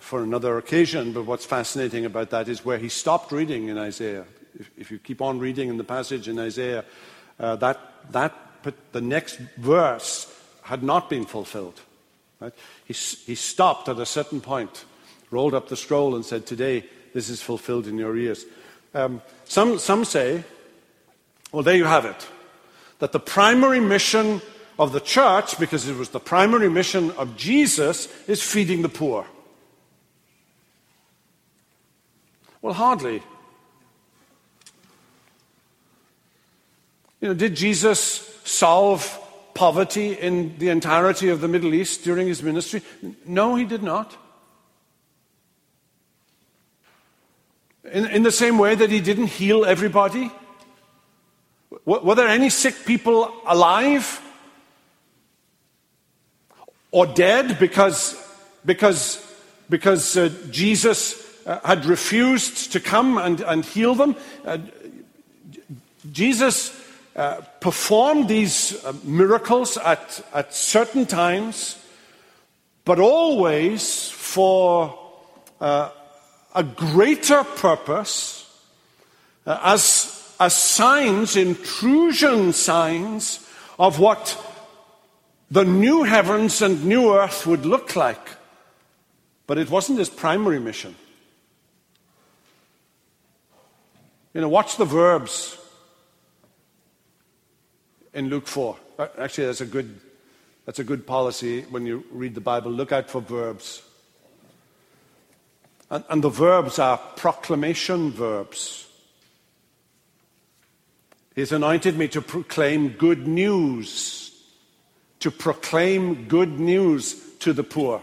for 0.00 0.24
another 0.24 0.58
occasion, 0.58 1.12
but 1.12 1.24
what's 1.24 1.46
fascinating 1.46 2.04
about 2.04 2.30
that 2.30 2.48
is 2.48 2.64
where 2.64 2.78
he 2.78 2.88
stopped 2.88 3.30
reading 3.30 3.68
in 3.68 3.78
Isaiah. 3.78 4.24
If, 4.58 4.70
if 4.76 4.90
you 4.90 4.98
keep 4.98 5.22
on 5.22 5.38
reading 5.38 5.68
in 5.68 5.76
the 5.76 5.84
passage 5.84 6.28
in 6.28 6.38
Isaiah, 6.38 6.84
uh, 7.38 7.54
that, 7.56 7.78
that, 8.10 8.34
the 8.92 9.00
next 9.00 9.36
verse 9.58 10.33
had 10.64 10.82
not 10.82 11.10
been 11.10 11.26
fulfilled. 11.26 11.80
Right? 12.40 12.52
He, 12.86 12.94
he 12.94 13.34
stopped 13.34 13.88
at 13.88 13.98
a 13.98 14.06
certain 14.06 14.40
point, 14.40 14.84
rolled 15.30 15.54
up 15.54 15.68
the 15.68 15.76
scroll, 15.76 16.14
and 16.14 16.24
said, 16.24 16.46
Today, 16.46 16.84
this 17.12 17.28
is 17.28 17.42
fulfilled 17.42 17.86
in 17.86 17.98
your 17.98 18.16
ears. 18.16 18.44
Um, 18.94 19.20
some, 19.44 19.78
some 19.78 20.04
say, 20.04 20.42
well, 21.52 21.62
there 21.62 21.76
you 21.76 21.84
have 21.84 22.06
it, 22.06 22.26
that 22.98 23.12
the 23.12 23.20
primary 23.20 23.78
mission 23.78 24.40
of 24.78 24.92
the 24.92 25.00
church, 25.00 25.58
because 25.58 25.86
it 25.86 25.96
was 25.96 26.08
the 26.08 26.20
primary 26.20 26.70
mission 26.70 27.10
of 27.12 27.36
Jesus, 27.36 28.08
is 28.26 28.42
feeding 28.42 28.82
the 28.82 28.88
poor. 28.88 29.26
Well, 32.62 32.72
hardly. 32.72 33.22
You 37.20 37.28
know, 37.28 37.34
did 37.34 37.54
Jesus 37.54 38.00
solve 38.44 39.20
poverty 39.54 40.12
in 40.12 40.58
the 40.58 40.68
entirety 40.68 41.28
of 41.28 41.40
the 41.40 41.48
Middle 41.48 41.74
East 41.74 42.04
during 42.04 42.26
his 42.26 42.42
ministry? 42.42 42.82
No, 43.26 43.54
he 43.54 43.64
did 43.64 43.82
not. 43.82 44.16
In, 47.84 48.06
in 48.06 48.22
the 48.22 48.32
same 48.32 48.58
way 48.58 48.74
that 48.74 48.90
he 48.90 49.00
didn't 49.00 49.28
heal 49.28 49.64
everybody. 49.64 50.30
Were 51.84 52.14
there 52.14 52.28
any 52.28 52.50
sick 52.50 52.86
people 52.86 53.32
alive? 53.46 54.20
or 56.94 57.06
dead 57.06 57.58
because, 57.58 58.16
because, 58.64 59.20
because 59.68 60.16
uh, 60.16 60.32
Jesus 60.52 61.20
uh, 61.44 61.58
had 61.64 61.84
refused 61.86 62.70
to 62.70 62.78
come 62.78 63.18
and, 63.18 63.40
and 63.40 63.64
heal 63.64 63.96
them. 63.96 64.14
Uh, 64.44 64.58
Jesus 66.12 66.68
uh, 67.16 67.40
performed 67.60 68.28
these 68.28 68.84
uh, 68.84 68.92
miracles 69.04 69.76
at, 69.76 70.20
at 70.34 70.52
certain 70.52 71.06
times, 71.06 71.80
but 72.84 72.98
always 72.98 74.10
for 74.10 74.98
uh, 75.60 75.90
a 76.54 76.64
greater 76.64 77.44
purpose 77.44 78.50
as, 79.46 80.34
as 80.40 80.54
signs, 80.54 81.36
intrusion 81.36 82.52
signs 82.52 83.48
of 83.78 84.00
what 84.00 84.36
the 85.50 85.64
new 85.64 86.02
heavens 86.02 86.62
and 86.62 86.84
new 86.84 87.14
earth 87.14 87.46
would 87.46 87.64
look 87.64 87.94
like. 87.94 88.28
But 89.46 89.58
it 89.58 89.70
wasn't 89.70 90.00
his 90.00 90.08
primary 90.08 90.58
mission. 90.58 90.96
You 94.32 94.40
know, 94.40 94.48
watch 94.48 94.78
the 94.78 94.84
verbs 94.84 95.58
in 98.14 98.28
Luke 98.28 98.46
4. 98.46 98.76
Uh, 98.98 99.08
actually, 99.18 99.46
that's 99.46 99.60
a 99.60 99.66
good, 99.66 100.00
that's 100.64 100.78
a 100.78 100.84
good 100.84 101.06
policy 101.06 101.62
when 101.62 101.86
you 101.86 102.04
read 102.10 102.34
the 102.34 102.40
Bible. 102.40 102.70
Look 102.70 102.92
out 102.92 103.10
for 103.10 103.20
verbs. 103.20 103.82
And, 105.90 106.04
and 106.08 106.24
the 106.24 106.30
verbs 106.30 106.78
are 106.78 106.96
proclamation 106.96 108.10
verbs. 108.12 108.86
He's 111.34 111.52
anointed 111.52 111.98
me 111.98 112.08
to 112.08 112.22
proclaim 112.22 112.90
good 112.90 113.26
news 113.26 114.24
to 115.24 115.30
proclaim 115.30 116.28
good 116.28 116.60
news 116.60 117.14
to 117.38 117.54
the 117.54 117.64
poor. 117.64 118.02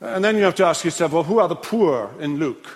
And 0.00 0.24
then 0.24 0.36
you 0.36 0.44
have 0.44 0.54
to 0.54 0.64
ask 0.64 0.84
yourself, 0.84 1.10
well, 1.10 1.24
who 1.24 1.40
are 1.40 1.48
the 1.48 1.56
poor 1.56 2.14
in 2.20 2.36
Luke? 2.36 2.68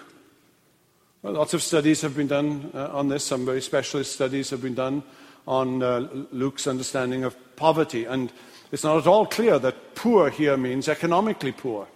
Well, 1.22 1.35
lots 1.35 1.54
of 1.54 1.62
studies 1.62 2.00
have 2.00 2.16
been 2.16 2.26
done 2.26 2.72
uh, 2.74 2.88
on 2.92 3.09
this. 3.09 3.22
Some 3.22 3.46
very 3.46 3.62
specialist 3.62 4.12
studies 4.12 4.50
have 4.50 4.61
been 4.61 4.74
done 4.74 5.04
on 5.46 5.83
uh, 5.83 6.09
Luke's 6.33 6.66
understanding 6.66 7.24
of 7.24 7.37
poverty. 7.57 8.04
And 8.04 8.33
it's 8.72 8.85
not 8.85 8.98
at 8.98 9.07
all 9.07 9.26
clear 9.26 9.59
that 9.59 9.94
poor 9.94 10.30
here 10.30 10.57
means 10.57 10.88
economically 10.88 11.52
poor. 11.52 11.88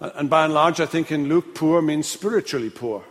And 0.00 0.28
by 0.28 0.44
and 0.44 0.54
large, 0.54 0.80
I 0.80 0.86
think 0.86 1.12
in 1.12 1.28
Luke, 1.28 1.54
poor 1.54 1.80
means 1.80 2.08
spiritually 2.08 2.70
poor. 2.70 3.04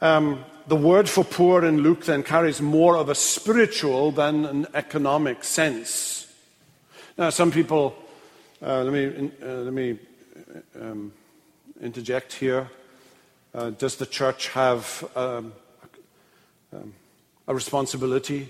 Um, 0.00 0.44
the 0.66 0.76
word 0.76 1.08
for 1.08 1.24
poor 1.24 1.64
in 1.64 1.82
Luke 1.82 2.04
then 2.04 2.22
carries 2.22 2.62
more 2.62 2.96
of 2.96 3.08
a 3.08 3.14
spiritual 3.14 4.12
than 4.12 4.44
an 4.46 4.66
economic 4.72 5.44
sense. 5.44 6.32
Now, 7.18 7.30
some 7.30 7.50
people, 7.50 7.96
uh, 8.62 8.84
let 8.84 8.92
me, 8.92 9.30
uh, 9.42 9.46
let 9.46 9.72
me 9.72 9.98
um, 10.80 11.12
interject 11.82 12.32
here. 12.32 12.70
Uh, 13.54 13.70
does 13.70 13.96
the 13.96 14.06
church 14.06 14.48
have 14.48 15.04
um, 15.16 15.52
um, 16.72 16.94
a 17.48 17.54
responsibility 17.54 18.48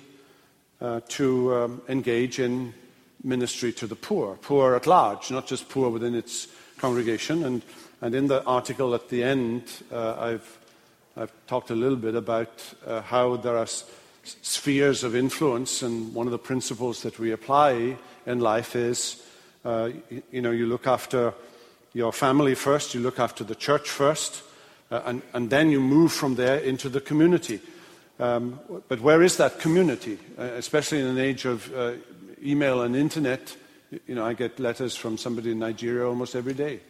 uh, 0.81 1.01
to 1.09 1.55
um, 1.55 1.83
engage 1.89 2.39
in 2.39 2.75
ministry 3.25 3.73
to 3.73 3.87
the 3.87 3.97
poor, 3.97 4.37
poor 4.43 4.75
at 4.75 4.87
large, 4.87 5.31
not 5.31 5.47
just 5.47 5.69
poor 5.69 5.91
within 5.91 6.15
its 6.15 6.49
congregation? 6.79 7.45
And, 7.45 7.63
and 8.01 8.15
in 8.15 8.27
the 8.27 8.45
article 8.45 8.95
at 8.95 9.09
the 9.09 9.23
end, 9.23 9.65
uh, 9.93 10.17
I've 10.19 10.59
I've 11.17 11.33
talked 11.47 11.71
a 11.71 11.75
little 11.75 11.99
bit 11.99 12.15
about 12.15 12.63
uh, 12.87 13.03
how 13.03 13.37
there 13.37 13.57
are 13.57 13.65
s- 13.65 13.85
spheres 14.23 15.03
of 15.03 15.17
influence, 15.17 15.83
and 15.83 16.15
one 16.15 16.27
of 16.27 16.31
the 16.31 16.39
principles 16.39 17.03
that 17.03 17.19
we 17.19 17.33
apply 17.33 17.97
in 18.27 18.39
life 18.39 18.77
is 18.77 19.23
uh, 19.65 19.91
you, 20.31 20.41
know, 20.41 20.53
you 20.53 20.67
look 20.67 20.87
after 20.87 21.35
your 21.93 22.13
family 22.13 22.55
first, 22.55 22.95
you 22.95 23.01
look 23.01 23.19
after 23.19 23.43
the 23.43 23.55
church 23.55 23.91
first, 23.91 24.43
and, 24.91 25.23
and, 25.33 25.51
then 25.51 25.71
you 25.71 25.81
move 25.81 26.13
from 26.13 26.35
there 26.35 26.59
into 26.59 26.89
the 26.89 27.01
community. 27.01 27.61
Um, 28.19 28.61
but 28.89 29.01
where 29.01 29.23
is 29.23 29.37
that 29.37 29.61
community? 29.61 30.19
Uh, 30.39 30.43
especially 30.43 31.01
in 31.01 31.07
an 31.07 31.19
age 31.19 31.45
of 31.45 31.73
uh, 31.75 31.93
email 32.43 32.83
and 32.83 32.97
internet, 32.97 33.57
you 34.07 34.15
know, 34.15 34.25
I 34.25 34.35
get 34.35 34.59
letters 34.61 34.97
from 34.97 35.17
somebody 35.17 35.53
in 35.53 35.59
Nigeria 35.59 36.07
almost 36.07 36.35
every 36.35 36.55
day 36.55 36.81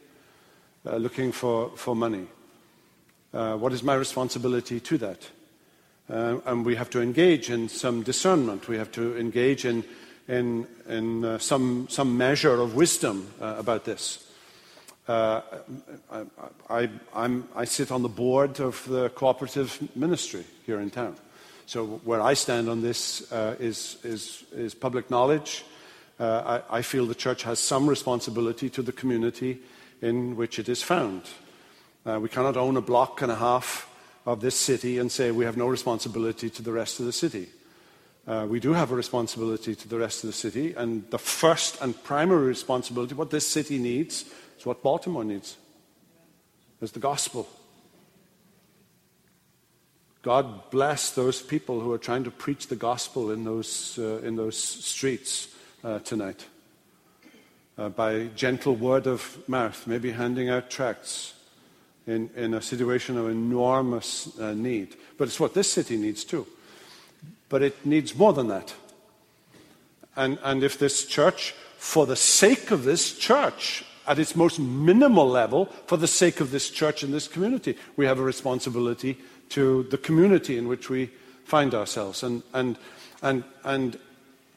uh, 0.86 0.96
looking 0.96 1.32
for, 1.32 1.70
for 1.76 1.94
money. 1.94 2.26
Uh, 3.32 3.56
what 3.56 3.72
is 3.72 3.82
my 3.82 3.94
responsibility 3.94 4.80
to 4.80 4.98
that? 4.98 5.28
Uh, 6.08 6.38
and 6.46 6.66
we 6.66 6.74
have 6.74 6.90
to 6.90 7.00
engage 7.00 7.50
in 7.50 7.68
some 7.68 8.02
discernment. 8.02 8.66
We 8.66 8.78
have 8.78 8.90
to 8.92 9.16
engage 9.16 9.64
in, 9.64 9.84
in, 10.26 10.66
in 10.88 11.24
uh, 11.24 11.38
some, 11.38 11.86
some 11.88 12.16
measure 12.16 12.60
of 12.60 12.74
wisdom 12.74 13.32
uh, 13.40 13.54
about 13.58 13.84
this. 13.84 14.26
Uh, 15.10 15.42
I, 16.68 16.88
I, 17.56 17.64
sit 17.64 17.90
on 17.90 18.02
the 18.02 18.08
board 18.08 18.60
of 18.60 18.86
the 18.86 19.08
cooperative 19.08 19.96
ministry 19.96 20.44
here 20.66 20.78
in 20.78 20.88
town. 20.88 21.16
So 21.66 22.00
where 22.04 22.20
I 22.20 22.34
stand 22.34 22.68
on 22.68 22.80
this 22.80 23.32
uh, 23.32 23.56
is, 23.58 23.98
is, 24.04 24.44
is 24.52 24.72
public 24.72 25.10
knowledge. 25.10 25.64
Uh, 26.20 26.62
I, 26.70 26.78
I 26.78 26.82
feel 26.82 27.06
the 27.06 27.16
church 27.16 27.42
has 27.42 27.58
some 27.58 27.90
responsibility 27.90 28.70
to 28.70 28.82
the 28.82 28.92
community 28.92 29.58
in 30.00 30.36
which 30.36 30.60
it 30.60 30.68
is 30.68 30.80
found. 30.80 31.22
Uh, 32.06 32.20
we 32.22 32.28
cannot 32.28 32.56
own 32.56 32.76
a 32.76 32.80
block 32.80 33.20
and 33.20 33.32
a 33.32 33.36
half 33.36 33.90
of 34.26 34.40
this 34.40 34.54
city 34.54 34.98
and 34.98 35.10
say 35.10 35.32
we 35.32 35.44
have 35.44 35.56
no 35.56 35.66
responsibility 35.66 36.48
to 36.50 36.62
the 36.62 36.72
rest 36.72 37.00
of 37.00 37.06
the 37.06 37.12
city. 37.12 37.48
Uh, 38.28 38.46
we 38.48 38.60
do 38.60 38.74
have 38.74 38.92
a 38.92 38.94
responsibility 38.94 39.74
to 39.74 39.88
the 39.88 39.98
rest 39.98 40.22
of 40.22 40.28
the 40.28 40.34
city, 40.36 40.72
and 40.74 41.10
the 41.10 41.18
first 41.18 41.80
and 41.80 42.00
primary 42.04 42.46
responsibility, 42.46 43.12
what 43.12 43.30
this 43.30 43.46
city 43.46 43.76
needs, 43.76 44.26
is 44.60 44.66
what 44.66 44.82
Baltimore 44.82 45.24
needs, 45.24 45.56
is 46.82 46.92
the 46.92 47.00
gospel. 47.00 47.48
God 50.20 50.70
bless 50.70 51.12
those 51.12 51.40
people 51.40 51.80
who 51.80 51.90
are 51.92 51.98
trying 51.98 52.24
to 52.24 52.30
preach 52.30 52.66
the 52.66 52.76
gospel 52.76 53.30
in 53.30 53.44
those, 53.44 53.98
uh, 53.98 54.18
in 54.18 54.36
those 54.36 54.58
streets 54.58 55.48
uh, 55.82 56.00
tonight. 56.00 56.44
Uh, 57.78 57.88
by 57.88 58.26
gentle 58.36 58.76
word 58.76 59.06
of 59.06 59.38
mouth, 59.48 59.86
maybe 59.86 60.10
handing 60.10 60.50
out 60.50 60.68
tracts 60.68 61.32
in, 62.06 62.28
in 62.36 62.52
a 62.52 62.60
situation 62.60 63.16
of 63.16 63.30
enormous 63.30 64.38
uh, 64.38 64.52
need. 64.52 64.94
But 65.16 65.28
it's 65.28 65.40
what 65.40 65.54
this 65.54 65.72
city 65.72 65.96
needs 65.96 66.22
too. 66.22 66.46
But 67.48 67.62
it 67.62 67.86
needs 67.86 68.14
more 68.14 68.34
than 68.34 68.48
that. 68.48 68.74
And, 70.16 70.38
and 70.42 70.62
if 70.62 70.78
this 70.78 71.06
church, 71.06 71.52
for 71.78 72.04
the 72.04 72.16
sake 72.16 72.70
of 72.70 72.84
this 72.84 73.16
church, 73.16 73.84
at 74.10 74.18
its 74.18 74.34
most 74.34 74.58
minimal 74.58 75.28
level, 75.28 75.66
for 75.86 75.96
the 75.96 76.08
sake 76.08 76.40
of 76.40 76.50
this 76.50 76.68
church 76.68 77.04
and 77.04 77.14
this 77.14 77.28
community, 77.28 77.76
we 77.96 78.06
have 78.06 78.18
a 78.18 78.24
responsibility 78.24 79.16
to 79.50 79.84
the 79.84 79.98
community 79.98 80.58
in 80.58 80.66
which 80.66 80.90
we 80.90 81.08
find 81.44 81.74
ourselves. 81.74 82.24
And, 82.24 82.42
and, 82.52 82.76
and, 83.22 83.44
and 83.62 83.96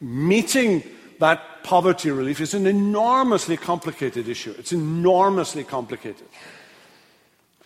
meeting 0.02 0.82
that 1.20 1.62
poverty 1.62 2.10
relief 2.10 2.42
is 2.42 2.56
an 2.56 2.66
enormously 2.66 3.56
complicated 3.56 4.28
issue. 4.28 4.56
It's 4.58 4.74
enormously 4.74 5.63
complicated. 5.63 6.26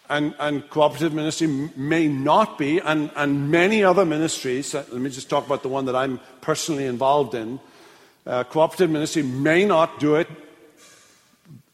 And, 0.09 0.35
and 0.39 0.69
cooperative 0.69 1.13
ministry 1.13 1.47
may 1.77 2.09
not 2.09 2.57
be, 2.57 2.79
and, 2.79 3.11
and 3.15 3.49
many 3.49 3.81
other 3.81 4.03
ministries, 4.03 4.75
uh, 4.75 4.83
let 4.91 4.99
me 4.99 5.09
just 5.09 5.29
talk 5.29 5.45
about 5.45 5.63
the 5.63 5.69
one 5.69 5.85
that 5.85 5.95
I'm 5.95 6.19
personally 6.41 6.85
involved 6.85 7.33
in. 7.33 7.61
Uh, 8.25 8.43
cooperative 8.43 8.89
ministry 8.89 9.23
may 9.23 9.63
not 9.63 10.01
do 10.01 10.15
it 10.15 10.27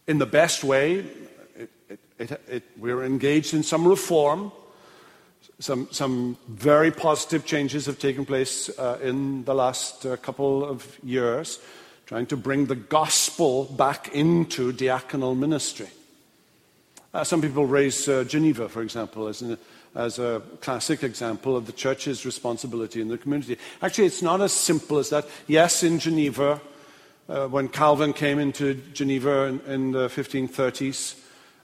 in 0.08 0.18
the 0.18 0.26
best 0.26 0.63
way. 0.63 1.06
It, 1.56 1.70
it, 2.20 2.42
it, 2.48 2.63
we're 2.78 3.04
engaged 3.04 3.54
in 3.54 3.63
some 3.63 3.88
reform. 3.88 4.52
Some, 5.60 5.88
some 5.92 6.38
very 6.48 6.92
positive 6.92 7.46
changes 7.46 7.86
have 7.86 8.00
taken 8.00 8.26
place 8.26 8.70
uh, 8.78 9.00
in 9.02 9.46
the 9.46 9.54
last 9.54 10.06
uh, 10.06 10.18
couple 10.18 10.66
of 10.66 10.98
years, 11.04 11.60
trying 12.06 12.26
to 12.28 12.38
bring 12.38 12.66
the 12.66 12.76
gospel 12.76 13.66
back 13.66 14.13
into 14.13 14.74
diaconal 14.74 15.38
ministry. 15.38 15.88
Uh, 17.13 17.24
some 17.24 17.42
people 17.42 17.66
raise 17.66 18.10
uh, 18.10 18.24
Geneva, 18.24 18.68
for 18.68 18.82
example, 18.82 19.28
as, 19.28 19.42
an, 19.42 19.58
as 19.96 20.18
a 20.18 20.42
classic 20.62 21.04
example 21.04 21.56
of 21.56 21.66
the 21.66 21.72
church's 21.72 22.26
responsibility 22.26 23.00
in 23.00 23.08
the 23.08 23.18
community. 23.18 23.58
Actually, 23.82 24.08
it's 24.08 24.24
not 24.24 24.42
as 24.42 24.52
simple 24.52 24.98
as 24.98 25.10
that. 25.12 25.28
Yes, 25.48 25.84
in 25.84 26.00
Geneva, 26.00 26.60
uh, 27.29 27.47
when 27.47 27.69
Calvin 27.69 28.13
came 28.13 28.39
into 28.39 28.75
Geneva 28.93 29.45
in, 29.45 29.59
in 29.62 29.91
the 29.91 30.07
1530s, 30.07 31.19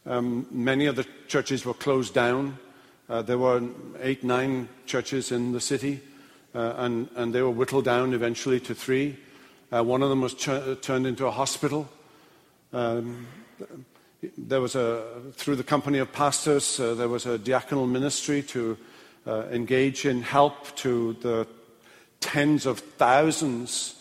um, 0.06 0.48
many 0.52 0.86
of 0.86 0.96
the 0.96 1.06
churches 1.28 1.66
were 1.66 1.74
closed 1.74 2.14
down. 2.14 2.58
Uh, 3.10 3.22
there 3.22 3.38
were 3.38 3.62
eight, 4.02 4.24
nine 4.24 4.70
churches 4.86 5.32
in 5.32 5.52
the 5.52 5.60
city, 5.60 6.00
uh, 6.56 6.74
and, 6.78 7.10
and, 7.16 7.34
they 7.34 7.42
were 7.42 7.50
whittled 7.50 7.86
down 7.86 8.14
eventually 8.14 8.60
to 8.60 8.74
three. 8.74 9.18
Uh, 9.72 9.84
one 9.84 10.02
of 10.02 10.10
them 10.10 10.22
was 10.22 10.34
ch- 10.34 10.82
turned 10.82 11.06
into 11.06 11.26
a 11.26 11.32
hospital. 11.32 11.90
Um, 12.72 13.28
there 14.38 14.62
was 14.62 14.76
a, 14.76 15.04
through 15.34 15.56
the 15.56 15.64
company 15.64 16.00
of 16.00 16.12
pastors, 16.12 16.80
uh, 16.80 16.94
there 16.94 17.08
was 17.08 17.26
a 17.26 17.38
diaconal 17.38 17.90
ministry 17.90 18.42
to 18.44 18.78
uh, 19.28 19.44
engage 19.52 20.06
in 20.06 20.22
help 20.22 20.76
to 20.78 21.14
the 21.22 21.48
tens 22.20 22.66
of 22.66 22.80
thousands, 22.80 23.99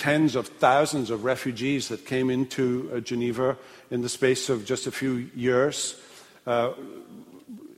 tens 0.00 0.34
of 0.34 0.48
thousands 0.48 1.10
of 1.10 1.24
refugees 1.24 1.88
that 1.88 2.06
came 2.06 2.30
into 2.30 2.90
uh, 2.92 3.00
Geneva 3.00 3.56
in 3.90 4.00
the 4.00 4.08
space 4.08 4.48
of 4.48 4.64
just 4.64 4.86
a 4.86 4.90
few 4.90 5.28
years. 5.36 6.00
Uh, 6.46 6.72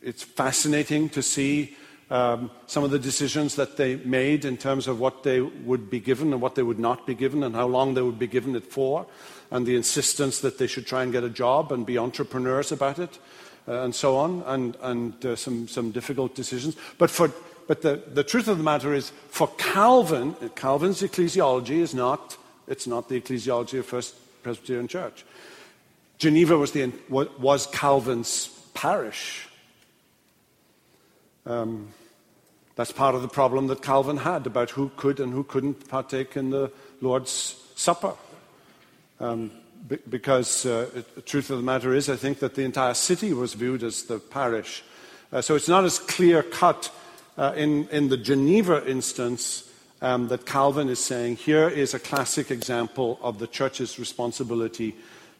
it's 0.00 0.22
fascinating 0.22 1.08
to 1.08 1.20
see 1.20 1.76
um, 2.10 2.48
some 2.66 2.84
of 2.84 2.92
the 2.92 2.98
decisions 2.98 3.56
that 3.56 3.76
they 3.76 3.96
made 3.96 4.44
in 4.44 4.56
terms 4.56 4.86
of 4.86 5.00
what 5.00 5.24
they 5.24 5.40
would 5.40 5.90
be 5.90 5.98
given 5.98 6.32
and 6.32 6.40
what 6.40 6.54
they 6.54 6.62
would 6.62 6.78
not 6.78 7.06
be 7.08 7.14
given 7.14 7.42
and 7.42 7.56
how 7.56 7.66
long 7.66 7.94
they 7.94 8.02
would 8.02 8.20
be 8.20 8.28
given 8.28 8.54
it 8.54 8.70
for 8.70 9.04
and 9.50 9.66
the 9.66 9.74
insistence 9.74 10.38
that 10.40 10.58
they 10.58 10.68
should 10.68 10.86
try 10.86 11.02
and 11.02 11.10
get 11.10 11.24
a 11.24 11.28
job 11.28 11.72
and 11.72 11.84
be 11.84 11.98
entrepreneurs 11.98 12.70
about 12.70 12.98
it, 12.98 13.18
uh, 13.66 13.82
and 13.82 13.94
so 13.94 14.16
on, 14.16 14.42
and, 14.46 14.76
and 14.80 15.26
uh, 15.26 15.36
some, 15.36 15.66
some 15.66 15.90
difficult 15.90 16.34
decisions. 16.34 16.76
But, 16.98 17.10
for, 17.10 17.32
but 17.66 17.82
the, 17.82 18.02
the 18.12 18.24
truth 18.24 18.48
of 18.48 18.58
the 18.58 18.64
matter 18.64 18.92
is, 18.94 19.12
for 19.28 19.48
Calvin, 19.58 20.34
Calvin's 20.54 21.02
ecclesiology 21.02 21.80
is 21.80 21.94
not, 21.94 22.36
it's 22.66 22.86
not 22.86 23.08
the 23.08 23.20
ecclesiology 23.20 23.78
of 23.78 23.86
First 23.86 24.14
Presbyterian 24.42 24.88
Church. 24.88 25.24
Geneva 26.18 26.56
was, 26.56 26.72
the, 26.72 26.92
was 27.08 27.66
Calvin's 27.68 28.48
parish. 28.74 29.48
Um, 31.46 31.88
that's 32.76 32.92
part 32.92 33.14
of 33.14 33.22
the 33.22 33.28
problem 33.28 33.66
that 33.66 33.82
Calvin 33.82 34.18
had 34.18 34.46
about 34.46 34.70
who 34.70 34.90
could 34.96 35.20
and 35.20 35.32
who 35.32 35.44
couldn't 35.44 35.88
partake 35.88 36.36
in 36.36 36.50
the 36.50 36.70
Lord's 37.00 37.56
Supper. 37.74 38.14
Um, 39.20 39.50
because 40.08 40.64
uh, 40.64 41.02
the 41.14 41.22
truth 41.22 41.50
of 41.50 41.56
the 41.56 41.62
matter 41.62 41.92
is, 41.92 42.08
I 42.08 42.16
think 42.16 42.38
that 42.38 42.54
the 42.54 42.62
entire 42.62 42.94
city 42.94 43.32
was 43.32 43.54
viewed 43.54 43.82
as 43.82 44.04
the 44.04 44.18
parish. 44.18 44.82
Uh, 45.32 45.40
so 45.40 45.56
it's 45.56 45.68
not 45.68 45.84
as 45.84 45.98
clear 45.98 46.42
cut 46.42 46.90
uh, 47.36 47.52
in, 47.56 47.88
in 47.88 48.08
the 48.08 48.16
Geneva 48.16 48.86
instance 48.88 49.70
um, 50.00 50.28
that 50.28 50.46
Calvin 50.46 50.88
is 50.88 50.98
saying 50.98 51.36
here 51.36 51.68
is 51.68 51.94
a 51.94 51.98
classic 51.98 52.50
example 52.50 53.18
of 53.22 53.38
the 53.38 53.46
church's 53.46 53.98
responsibility 53.98 54.94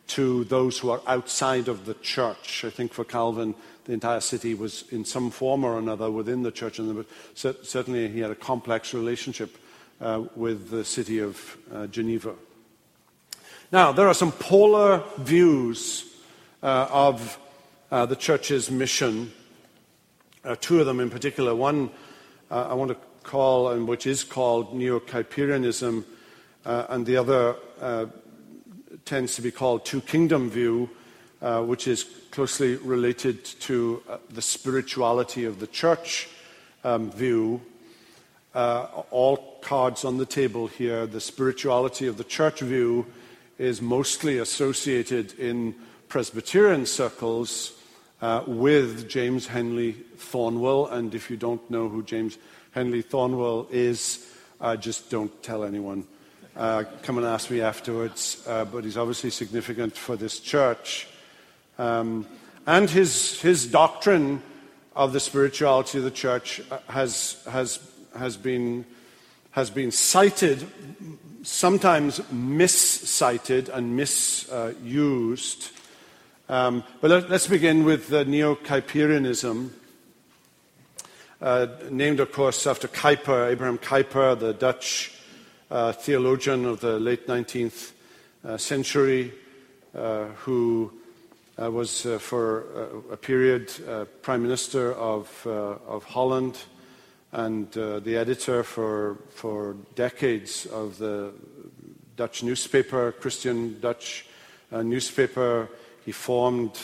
to 0.09 0.45
those 0.45 0.79
who 0.79 0.91
are 0.91 1.01
outside 1.07 1.69
of 1.69 1.85
the 1.85 1.95
church. 1.95 2.65
I 2.65 2.71
think 2.71 2.93
for 2.93 3.05
Calvin, 3.05 3.55
the 3.85 3.93
entire 3.93 4.21
city 4.21 4.55
was 4.55 4.85
in 4.91 5.05
some 5.05 5.31
form 5.31 5.65
or 5.65 5.79
another 5.79 6.11
within 6.11 6.43
the 6.43 6.51
church, 6.51 6.79
and 6.79 7.05
certainly 7.35 8.09
he 8.09 8.21
had 8.21 8.31
a 8.31 8.37
complex 8.37 8.95
relationship 8.95 9.57
uh, 10.01 10.25
with 10.37 10.71
the 10.71 10.85
city 10.85 11.21
of 11.21 11.57
uh, 11.73 11.87
Geneva. 11.87 12.35
Now, 13.73 13.93
there 13.93 14.07
are 14.07 14.15
some 14.15 14.33
polar 14.33 15.03
views 15.19 16.05
uh, 16.63 16.89
of 16.91 17.39
uh, 17.91 18.07
the 18.07 18.17
church's 18.17 18.71
mission, 18.71 19.33
uh, 20.45 20.57
two 20.61 20.81
of 20.81 20.87
them 20.87 21.01
in 21.01 21.11
particular. 21.11 21.55
One 21.55 21.91
uh, 22.51 22.69
I 22.71 22.75
want 22.75 22.91
to 22.91 22.97
call, 23.23 23.71
and 23.71 23.87
which 23.87 24.07
is 24.07 24.25
called 24.25 24.75
Neo 24.75 25.01
Kuyperianism, 25.01 26.05
uh, 26.65 26.87
and 26.89 27.07
the 27.07 27.17
other 27.17 27.57
uh, 27.81 28.07
tends 29.05 29.37
to 29.37 29.43
be 29.43 29.51
called 29.51 29.85
Two 29.85 30.01
Kingdom 30.01 30.51
View, 30.51 30.91
which 31.41 31.89
is 31.89 32.05
closely 32.31 32.77
related 32.77 33.45
to 33.45 34.03
the 34.31 34.43
spirituality 34.43 35.45
of 35.45 35.61
the 35.61 35.67
church 35.67 36.29
um, 36.85 37.11
view. 37.11 37.61
all 38.55 39.59
cards 39.63 40.05
on 40.05 40.19
the 40.19 40.27
table 40.27 40.67
here. 40.67 41.07
The 41.07 41.21
spirituality 41.21 42.07
of 42.07 42.17
the 42.17 42.25
church 42.25 42.61
view 42.61 43.07
is 43.59 43.81
mostly 43.81 44.39
associated 44.39 45.39
in 45.39 45.75
Presbyterian 46.09 46.87
circles 46.87 47.73
uh, 48.23 48.45
with 48.47 49.09
James 49.09 49.47
Henley 49.49 49.97
Thornwell. 50.17 50.91
And 50.91 51.15
if 51.15 51.29
you 51.31 51.37
don't 51.37 51.69
know 51.71 51.89
who 51.89 52.03
James 52.03 52.39
Henley 52.71 53.03
Thornwell 53.03 53.67
is, 53.71 54.27
uh, 54.61 54.77
just 54.77 55.11
don't 55.11 55.43
tell 55.43 55.65
anyone. 55.65 56.07
Uh, 56.57 56.85
come 57.03 57.19
and 57.19 57.27
ask 57.27 57.51
me 57.51 57.61
afterwards. 57.61 58.43
Uh, 58.47 58.65
but 58.65 58.85
he's 58.85 58.97
obviously 58.97 59.31
significant 59.31 59.97
for 59.97 60.17
this 60.17 60.39
church. 60.39 61.09
Um, 61.79 62.27
and 62.67 62.89
his, 62.89 63.41
his 63.41 63.67
doctrine 63.67 64.41
of 64.95 65.13
the 65.13 65.21
spirituality 65.21 65.99
of 65.99 66.05
the 66.05 66.11
church 66.11 66.63
uh, 66.71 66.79
has, 66.89 67.43
has, 67.51 67.81
has, 68.17 68.37
been, 68.37 68.87
has 69.51 69.69
been 69.69 69.91
cited 69.91 70.65
sometimes 71.43 72.21
miscited 72.31 73.69
and 73.69 73.97
misused. 73.97 75.71
Um, 76.53 76.85
but 77.01 77.11
let, 77.11 77.31
us 77.31 77.47
begin 77.47 77.83
with 77.83 78.09
the 78.09 78.27
Neo 78.27 78.57
Kuyperianism, 78.57 79.71
uh, 81.41 81.67
named, 81.89 82.21
of 82.21 82.31
course, 82.31 82.67
after 82.67 82.89
Kuyper, 82.89 83.51
Abraham 83.51 83.79
Kuyper, 83.79 84.39
the 84.39 84.53
Dutch 84.53 85.15
uh, 85.71 85.93
theologian 85.93 86.67
of 86.67 86.81
the 86.81 87.01
late 87.01 87.27
19th 87.27 87.93
uh, 88.45 88.59
century, 88.59 89.33
uh, 89.95 90.27
who 90.45 90.93
uh, 91.59 91.71
was 91.71 92.05
uh, 92.05 92.19
for 92.19 93.01
a 93.11 93.17
period 93.17 93.73
Prime 94.21 94.43
Minister 94.43 94.93
of, 94.93 95.47
of 95.47 96.05
Holland 96.05 96.59
and 97.33 97.75
uh, 97.79 98.01
the 98.01 98.19
editor 98.19 98.63
for, 98.63 99.17
for 99.31 99.75
decades 99.95 100.67
of 100.67 100.99
the 100.99 101.33
Dutch 102.17 102.43
newspaper, 102.43 103.13
Christian 103.13 103.81
Dutch 103.81 104.27
uh, 104.71 104.83
newspaper. 104.83 105.71
He 106.05 106.13
formed 106.13 106.79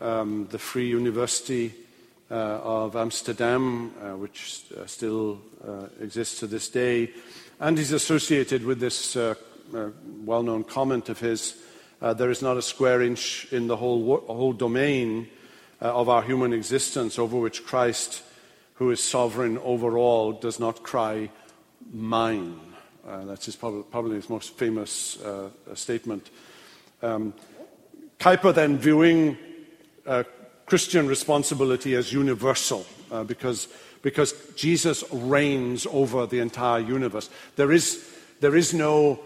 um, 0.00 0.48
the 0.50 0.58
Free 0.58 0.88
University 0.88 1.74
uh, 2.30 2.34
of 2.34 2.96
Amsterdam, 2.96 3.92
uh, 4.00 4.16
which 4.16 4.64
uh, 4.76 4.86
still 4.86 5.40
uh, 5.66 5.86
exists 6.00 6.40
to 6.40 6.46
this 6.46 6.68
day. 6.68 7.10
And 7.58 7.76
he's 7.76 7.92
associated 7.92 8.64
with 8.64 8.80
this 8.80 9.16
well 10.24 10.42
known 10.42 10.64
comment 10.64 11.08
of 11.08 11.20
his 11.20 11.56
there 12.00 12.30
is 12.30 12.40
not 12.40 12.56
a 12.56 12.62
square 12.62 13.02
inch 13.02 13.46
in 13.52 13.66
the 13.66 13.76
whole, 13.76 14.16
whole 14.26 14.54
domain 14.54 15.28
of 15.80 16.08
our 16.08 16.22
human 16.22 16.54
existence 16.54 17.18
over 17.18 17.38
which 17.38 17.64
Christ 17.66 18.22
who 18.80 18.90
is 18.90 19.02
sovereign 19.04 19.58
over 19.58 19.98
all, 19.98 20.32
does 20.32 20.58
not 20.58 20.82
cry, 20.82 21.28
Mine. 21.92 22.58
Uh, 23.06 23.26
that's 23.26 23.44
his, 23.44 23.54
probably, 23.54 24.14
his 24.14 24.30
most 24.30 24.56
famous 24.56 25.20
uh, 25.20 25.50
statement. 25.74 26.30
Um, 27.02 27.34
Kuyper 28.20 28.54
then 28.54 28.76
viewing 28.76 29.38
uh, 30.06 30.24
Christian 30.66 31.08
responsibility 31.08 31.94
as 31.94 32.12
universal 32.12 32.84
uh, 33.10 33.24
because, 33.24 33.66
because 34.02 34.34
Jesus 34.56 35.02
reigns 35.10 35.86
over 35.86 36.26
the 36.26 36.38
entire 36.38 36.80
universe. 36.80 37.30
There 37.56 37.72
is, 37.72 38.06
there 38.40 38.54
is 38.54 38.74
no, 38.74 39.20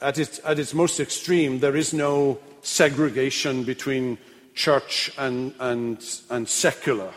at 0.00 0.18
its, 0.18 0.40
at 0.44 0.60
its 0.60 0.72
most 0.72 1.00
extreme, 1.00 1.58
there 1.58 1.74
is 1.74 1.92
no 1.92 2.38
segregation 2.62 3.64
between 3.64 4.18
church 4.54 5.10
and, 5.18 5.52
and, 5.58 5.98
and 6.30 6.48
secular. 6.48 7.12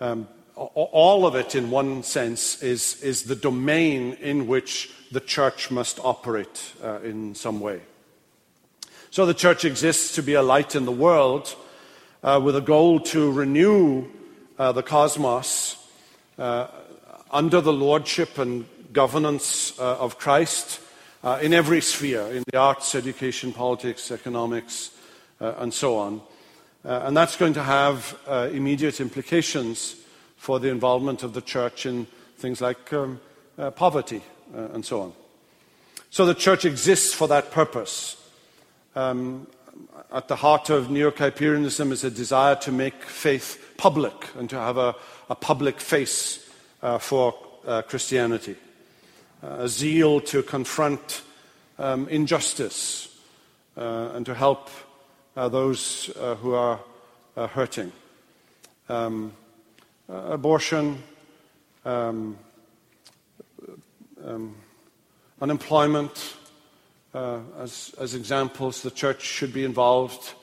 Um, 0.00 0.28
all 0.54 1.26
of 1.26 1.34
it, 1.34 1.54
in 1.54 1.70
one 1.70 2.04
sense, 2.04 2.62
is, 2.62 3.02
is 3.02 3.24
the 3.24 3.34
domain 3.34 4.12
in 4.20 4.46
which 4.46 4.92
the 5.10 5.20
church 5.20 5.70
must 5.70 5.98
operate 6.00 6.74
uh, 6.82 7.00
in 7.00 7.34
some 7.34 7.58
way. 7.58 7.80
So 9.12 9.26
the 9.26 9.34
church 9.34 9.64
exists 9.64 10.14
to 10.14 10.22
be 10.22 10.34
a 10.34 10.42
light 10.42 10.76
in 10.76 10.84
the 10.84 10.92
world 10.92 11.56
uh, 12.22 12.40
with 12.42 12.54
a 12.54 12.60
goal 12.60 13.00
to 13.00 13.32
renew 13.32 14.06
uh, 14.56 14.70
the 14.70 14.84
cosmos 14.84 15.76
uh, 16.38 16.68
under 17.32 17.60
the 17.60 17.72
lordship 17.72 18.38
and 18.38 18.66
governance 18.92 19.76
uh, 19.80 19.98
of 19.98 20.16
Christ 20.18 20.80
uh, 21.24 21.40
in 21.42 21.52
every 21.52 21.80
sphere 21.80 22.22
in 22.22 22.44
the 22.52 22.56
arts, 22.56 22.94
education, 22.94 23.52
politics, 23.52 24.12
economics, 24.12 24.92
and 25.40 25.74
so 25.74 25.96
on. 25.96 26.20
and 26.84 27.16
that's 27.16 27.36
going 27.36 27.54
to 27.54 27.62
have 27.62 28.16
immediate 28.52 29.00
implications 29.00 29.96
for 30.36 30.60
the 30.60 30.68
involvement 30.68 31.22
of 31.22 31.32
the 31.32 31.40
church 31.40 31.84
in 31.84 32.06
things 32.38 32.60
like 32.60 32.92
um, 32.92 33.20
uh, 33.58 33.70
poverty 33.70 34.22
uh, 34.54 34.68
and 34.72 34.84
so 34.84 35.00
on. 35.00 35.12
So 36.10 36.26
the 36.26 36.34
church 36.34 36.64
exists 36.64 37.12
for 37.12 37.28
that 37.28 37.50
purpose. 37.50 38.16
Um, 38.96 39.46
at 40.12 40.28
the 40.28 40.36
heart 40.36 40.70
of 40.70 40.90
Neo 40.90 41.10
Kuyperianism 41.10 41.92
is 41.92 42.04
a 42.04 42.10
desire 42.10 42.56
to 42.56 42.72
make 42.72 43.02
faith 43.02 43.74
public 43.76 44.14
and 44.36 44.50
to 44.50 44.56
have 44.56 44.76
a, 44.76 44.94
a 45.28 45.34
public 45.34 45.80
face 45.80 46.48
uh, 46.82 46.98
for 46.98 47.34
uh, 47.66 47.82
Christianity, 47.82 48.56
a 49.42 49.68
zeal 49.68 50.20
to 50.22 50.42
confront 50.42 51.22
um, 51.78 52.08
injustice 52.08 53.16
uh, 53.76 54.10
and 54.14 54.26
to 54.26 54.34
help 54.34 54.70
uh, 55.36 55.48
those 55.48 56.06
who 56.40 56.54
are 56.54 56.80
hurting. 57.36 57.92
Um, 58.88 59.32
uh, 60.10 60.32
abortion, 60.32 61.00
um, 61.84 62.36
um, 64.24 64.56
unemployment, 65.40 66.34
uh, 67.12 67.40
as, 67.58 67.94
as, 67.98 68.14
examples, 68.14 68.82
the 68.82 68.90
church 68.90 69.22
should 69.22 69.52
be 69.52 69.64
involved 69.64 70.34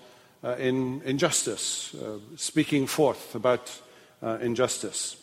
uh, 0.43 0.55
in 0.55 1.01
injustice, 1.03 1.95
uh, 1.95 2.19
speaking 2.35 2.85
forth 2.87 3.35
about 3.35 3.81
uh, 4.21 4.37
injustice. 4.41 5.17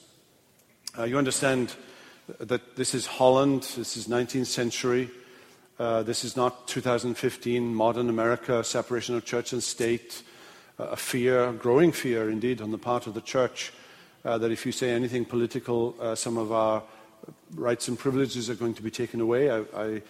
Uh, 0.99 1.05
you 1.05 1.19
understand 1.19 1.75
that 2.39 2.77
this 2.77 2.95
is 2.95 3.07
Holland, 3.07 3.63
this 3.77 3.97
is 3.97 4.09
19th 4.09 4.47
century. 4.47 5.11
this 5.79 6.25
is 6.25 6.37
not 6.37 6.67
2015 6.67 7.75
modern 7.75 8.09
America, 8.09 8.65
separation 8.65 9.15
of 9.15 9.25
church 9.25 9.53
and 9.53 9.63
state, 9.63 10.23
a 10.79 10.97
fear, 10.97 11.53
growing 11.53 11.93
fear 11.93 12.31
indeed, 12.31 12.63
on 12.63 12.71
the 12.71 12.79
part 12.79 13.07
of 13.07 13.13
the 13.13 13.21
church 13.21 13.73
that 14.23 14.51
if 14.51 14.65
you 14.65 14.73
say 14.73 14.91
anything 14.91 15.27
political, 15.27 15.95
some 16.17 16.39
of 16.39 16.51
our 16.51 16.83
rights 17.55 17.89
and 17.89 17.99
privileges 17.99 18.49
are 18.49 18.55
going 18.55 18.75
to 18.75 18.83
be 18.83 18.91
taken 18.91 19.21
away. 19.21 19.51
I, 19.51 19.59
I, 19.77 20.03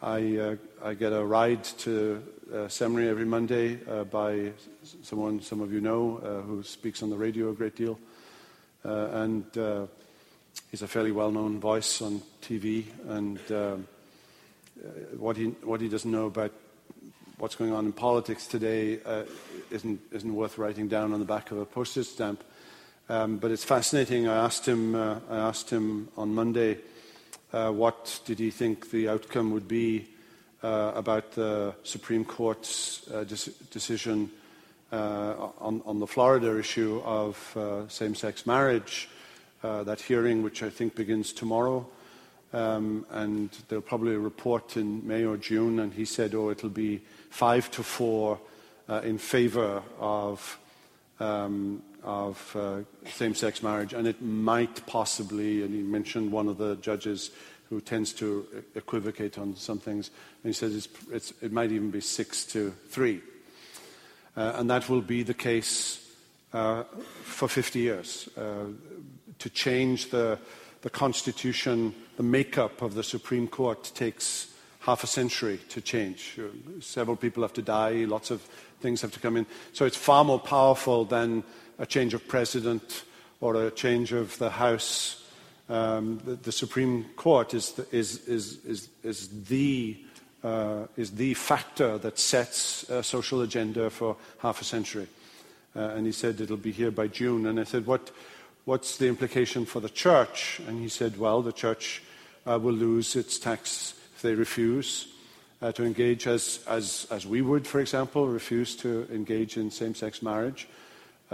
I, 0.00 0.36
uh, 0.36 0.56
I 0.84 0.94
get 0.94 1.12
a 1.12 1.24
ride 1.24 1.64
to 1.64 2.22
uh, 2.54 2.68
seminary 2.68 3.08
every 3.08 3.24
Monday 3.24 3.80
uh, 3.90 4.04
by 4.04 4.52
someone 5.02 5.40
some 5.40 5.60
of 5.60 5.72
you 5.72 5.80
know 5.80 6.18
uh, 6.18 6.40
who 6.42 6.62
speaks 6.62 7.02
on 7.02 7.10
the 7.10 7.16
radio 7.16 7.50
a 7.50 7.52
great 7.52 7.74
deal. 7.74 7.98
and 8.84 9.44
he's 10.70 10.82
a 10.82 10.88
fairly 10.88 11.10
well 11.10 11.32
known 11.32 11.58
voice 11.58 12.00
on 12.00 12.22
TV. 12.42 12.84
And 13.08 13.40
what, 15.16 15.36
he, 15.36 15.46
what 15.64 15.80
he 15.80 15.88
doesn't 15.88 16.10
know 16.10 16.26
about 16.26 16.52
what's 17.38 17.56
going 17.56 17.72
on 17.72 17.86
in 17.86 17.92
politics 17.92 18.46
today 18.46 19.00
isn't, 19.72 20.00
isn't 20.12 20.34
worth 20.34 20.58
writing 20.58 20.86
down 20.86 21.12
on 21.12 21.18
the 21.18 21.26
back 21.26 21.50
of 21.50 21.58
a 21.58 21.64
postage 21.64 22.06
stamp. 22.06 22.44
Um, 23.08 23.38
but 23.38 23.50
it's 23.50 23.64
fascinating. 23.64 24.28
I 24.28 24.44
asked 24.44 24.68
him, 24.68 24.94
uh, 24.94 25.18
I 25.28 25.38
asked 25.38 25.70
him 25.70 26.08
on 26.16 26.34
Monday 26.34 26.78
uh, 27.52 27.70
what 27.70 28.20
did 28.24 28.38
he 28.38 28.50
think 28.50 28.90
the 28.90 29.08
outcome 29.08 29.52
would 29.52 29.68
be 29.68 30.06
uh, 30.62 30.92
about 30.94 31.32
the 31.32 31.74
Supreme 31.82 32.24
Court's 32.24 33.08
uh, 33.08 33.24
decision 33.70 34.30
uh, 34.92 35.50
on, 35.60 35.82
on, 35.86 36.00
the 36.00 36.06
Florida 36.06 36.58
issue 36.58 37.00
of 37.04 37.56
uh, 37.56 37.86
same-sex 37.88 38.46
marriage. 38.46 39.08
that 39.62 40.00
hearing, 40.00 40.42
which 40.42 40.62
I 40.62 40.70
think 40.70 40.94
begins 40.94 41.32
tomorrow, 41.32 41.86
um, 42.52 43.06
and 43.10 43.50
they'll 43.68 43.82
probably 43.82 44.14
a 44.14 44.18
report 44.18 44.76
in 44.76 45.06
May 45.06 45.24
or 45.24 45.36
June. 45.36 45.78
And 45.78 45.92
he 45.92 46.04
said, 46.04 46.34
"Oh, 46.34 46.50
it'll 46.50 46.70
be 46.70 47.02
five 47.30 47.70
to 47.72 47.82
four 47.82 48.38
in 49.02 49.18
favour 49.18 49.82
of." 49.98 50.58
Um, 51.20 51.82
of 52.08 52.56
uh, 52.56 52.78
same 53.10 53.34
sex 53.34 53.62
marriage, 53.62 53.92
and 53.92 54.06
it 54.06 54.22
might 54.22 54.84
possibly, 54.86 55.62
and 55.62 55.74
he 55.74 55.82
mentioned 55.82 56.32
one 56.32 56.48
of 56.48 56.56
the 56.56 56.76
judges 56.76 57.30
who 57.68 57.82
tends 57.82 58.14
to 58.14 58.46
equivocate 58.74 59.38
on 59.38 59.54
some 59.54 59.78
things, 59.78 60.10
and 60.42 60.48
he 60.48 60.54
says 60.54 60.74
it's, 60.74 60.88
it's, 61.12 61.32
it 61.42 61.52
might 61.52 61.70
even 61.70 61.90
be 61.90 62.00
six 62.00 62.46
to 62.46 62.70
three. 62.88 63.20
Uh, 64.34 64.54
and 64.56 64.70
that 64.70 64.88
will 64.88 65.02
be 65.02 65.22
the 65.22 65.34
case 65.34 66.10
uh, 66.54 66.84
for 67.24 67.46
50 67.46 67.78
years. 67.78 68.28
Uh, 68.38 68.68
to 69.38 69.50
change 69.50 70.08
the, 70.08 70.38
the 70.80 70.90
constitution, 70.90 71.94
the 72.16 72.22
makeup 72.22 72.80
of 72.80 72.94
the 72.94 73.04
Supreme 73.04 73.46
Court 73.46 73.92
takes 73.94 74.54
half 74.80 75.04
a 75.04 75.06
century 75.06 75.60
to 75.68 75.82
change. 75.82 76.40
Several 76.80 77.16
people 77.16 77.42
have 77.42 77.52
to 77.52 77.62
die, 77.62 78.06
lots 78.06 78.30
of 78.30 78.40
things 78.80 79.02
have 79.02 79.12
to 79.12 79.20
come 79.20 79.36
in. 79.36 79.44
So 79.74 79.84
it's 79.84 79.96
far 79.96 80.24
more 80.24 80.40
powerful 80.40 81.04
than 81.04 81.44
a 81.78 81.86
change 81.86 82.14
of 82.14 82.26
president 82.26 83.04
or 83.40 83.54
a 83.66 83.70
change 83.70 84.12
of 84.12 84.36
the 84.38 84.50
House. 84.50 85.24
Um, 85.68 86.20
the, 86.24 86.34
the, 86.34 86.52
Supreme 86.52 87.04
Court 87.16 87.54
is 87.54 87.72
the, 87.72 87.86
is, 87.94 88.26
is, 88.26 88.88
is, 89.02 89.28
the, 89.44 89.96
uh, 90.42 90.86
is 90.96 91.10
the 91.12 91.34
factor 91.34 91.98
that 91.98 92.18
sets 92.18 92.88
a 92.88 93.02
social 93.02 93.42
agenda 93.42 93.90
for 93.90 94.16
half 94.38 94.60
a 94.60 94.64
century. 94.64 95.06
Uh, 95.76 95.80
and 95.80 96.06
he 96.06 96.12
said 96.12 96.40
it'll 96.40 96.56
be 96.56 96.72
here 96.72 96.90
by 96.90 97.06
June. 97.06 97.46
And 97.46 97.60
I 97.60 97.64
said, 97.64 97.86
what, 97.86 98.10
what's 98.64 98.96
the 98.96 99.08
implication 99.08 99.66
for 99.66 99.80
the 99.80 99.90
church? 99.90 100.60
And 100.66 100.80
he 100.80 100.88
said, 100.88 101.18
well, 101.18 101.42
the 101.42 101.52
church 101.52 102.02
uh, 102.46 102.58
will 102.58 102.72
lose 102.72 103.14
its 103.14 103.38
tax 103.38 103.94
if 104.16 104.22
they 104.22 104.34
refuse. 104.34 105.08
Uh, 105.60 105.72
to 105.72 105.84
engage 105.84 106.28
as, 106.28 106.60
as, 106.68 107.08
as 107.10 107.26
we 107.26 107.42
would, 107.42 107.66
for 107.66 107.80
example, 107.80 108.28
refuse 108.28 108.76
to 108.76 109.08
engage 109.12 109.56
in 109.56 109.72
same 109.72 109.92
sex 109.92 110.22
marriage 110.22 110.68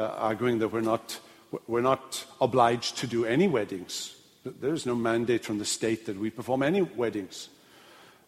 arguing 0.03 0.59
that 0.59 0.69
we're 0.69 0.81
not, 0.81 1.21
we're 1.67 1.81
not 1.81 2.25
obliged 2.41 2.99
to 2.99 3.07
do 3.07 3.25
any 3.25 3.49
weddings. 3.49 4.15
There 4.45 4.75
is 4.75 4.87
no 4.87 4.95
mandate 4.95 5.45
from 5.45 5.59
the 5.59 5.65
state 5.65 6.07
that 6.07 6.19
we 6.19 6.31
perform 6.31 6.63
any 6.63 6.83
weddings. 6.83 7.49